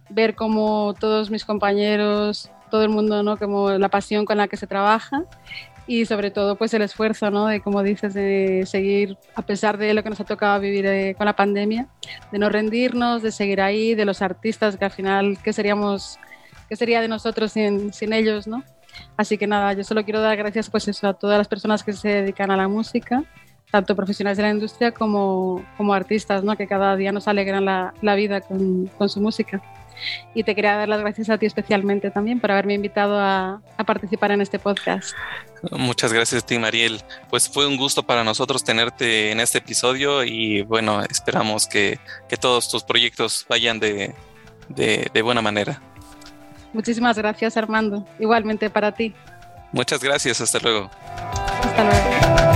ver 0.10 0.36
cómo 0.36 0.94
todos 1.00 1.30
mis 1.30 1.46
compañeros, 1.46 2.52
todo 2.72 2.84
el 2.84 2.90
mundo, 2.90 3.24
¿no? 3.24 3.38
Como 3.38 3.72
la 3.72 3.90
pasión 3.90 4.26
con 4.26 4.38
la 4.38 4.48
que 4.48 4.58
se 4.58 4.68
trabaja 4.68 5.24
y 5.88 6.06
sobre 6.06 6.30
todo 6.30 6.56
pues 6.56 6.74
el 6.76 6.84
esfuerzo, 6.84 7.32
¿no? 7.32 7.48
De 7.48 7.62
como 7.62 7.82
dices, 7.84 8.14
de 8.14 8.64
seguir, 8.66 9.18
a 9.36 9.42
pesar 9.42 9.78
de 9.78 9.94
lo 9.94 10.04
que 10.04 10.10
nos 10.10 10.20
ha 10.20 10.26
tocado 10.26 10.60
vivir 10.60 10.86
eh, 10.86 11.16
con 11.18 11.26
la 11.26 11.36
pandemia, 11.36 11.88
de 12.32 12.40
no 12.40 12.50
rendirnos, 12.50 13.24
de 13.24 13.32
seguir 13.32 13.60
ahí, 13.60 13.96
de 13.96 14.06
los 14.06 14.22
artistas 14.22 14.78
que 14.78 14.86
al 14.86 14.92
final, 14.92 15.38
¿qué 15.44 15.52
seríamos, 15.52 16.20
qué 16.70 16.76
sería 16.76 17.02
de 17.02 17.08
nosotros 17.08 17.52
sin 17.52 18.14
ellos, 18.14 18.48
¿no? 18.48 18.64
Así 19.18 19.38
que 19.38 19.48
nada, 19.48 19.74
yo 19.74 19.84
solo 19.84 20.04
quiero 20.04 20.22
dar 20.22 20.38
gracias 20.38 20.70
pues 20.70 21.04
a 21.04 21.14
todas 21.14 21.38
las 21.38 21.48
personas 21.48 21.84
que 21.84 21.94
se 21.94 22.10
dedican 22.10 22.52
a 22.52 22.58
la 22.58 22.68
música, 22.68 23.24
tanto 23.72 23.96
profesionales 23.96 24.38
de 24.38 24.44
la 24.44 24.50
industria 24.52 24.92
como, 24.92 25.64
como 25.78 25.94
artistas, 25.94 26.44
¿no? 26.44 26.56
que 26.56 26.68
cada 26.68 26.96
día 26.96 27.12
nos 27.12 27.28
alegran 27.28 27.66
la, 27.66 27.94
la 28.02 28.16
vida 28.16 28.42
con, 28.42 28.88
con, 28.98 29.10
su 29.10 29.22
música. 29.22 29.62
Y 30.34 30.44
te 30.44 30.56
quería 30.56 30.78
dar 30.78 30.88
las 30.88 31.02
gracias 31.02 31.30
a 31.30 31.38
ti 31.38 31.46
especialmente 31.46 32.10
también 32.10 32.40
por 32.40 32.52
haberme 32.52 32.74
invitado 32.74 33.20
a, 33.20 33.62
a 33.78 33.84
participar 33.84 34.32
en 34.32 34.42
este 34.42 34.58
podcast. 34.58 35.14
Muchas 35.72 36.14
gracias 36.14 36.44
a 36.44 36.46
ti, 36.46 36.58
Mariel. 36.58 37.02
Pues 37.30 37.50
fue 37.50 37.68
un 37.68 37.76
gusto 37.76 38.04
para 38.04 38.24
nosotros 38.24 38.64
tenerte 38.64 39.32
en 39.32 39.42
este 39.42 39.58
episodio 39.58 40.24
y 40.24 40.62
bueno, 40.62 41.04
esperamos 41.04 41.68
que, 41.68 42.00
que 42.30 42.38
todos 42.38 42.70
tus 42.70 42.84
proyectos 42.84 43.46
vayan 43.50 43.80
de, 43.80 44.16
de, 44.70 45.12
de 45.14 45.22
buena 45.22 45.42
manera. 45.42 45.82
Muchísimas 46.74 47.18
gracias, 47.18 47.58
Armando. 47.58 48.06
Igualmente 48.20 48.70
para 48.70 48.92
ti. 48.92 49.14
Muchas 49.72 50.04
gracias. 50.04 50.42
Hasta 50.42 50.60
luego. 50.60 50.90
Hasta 51.64 51.84
luego. 51.84 52.49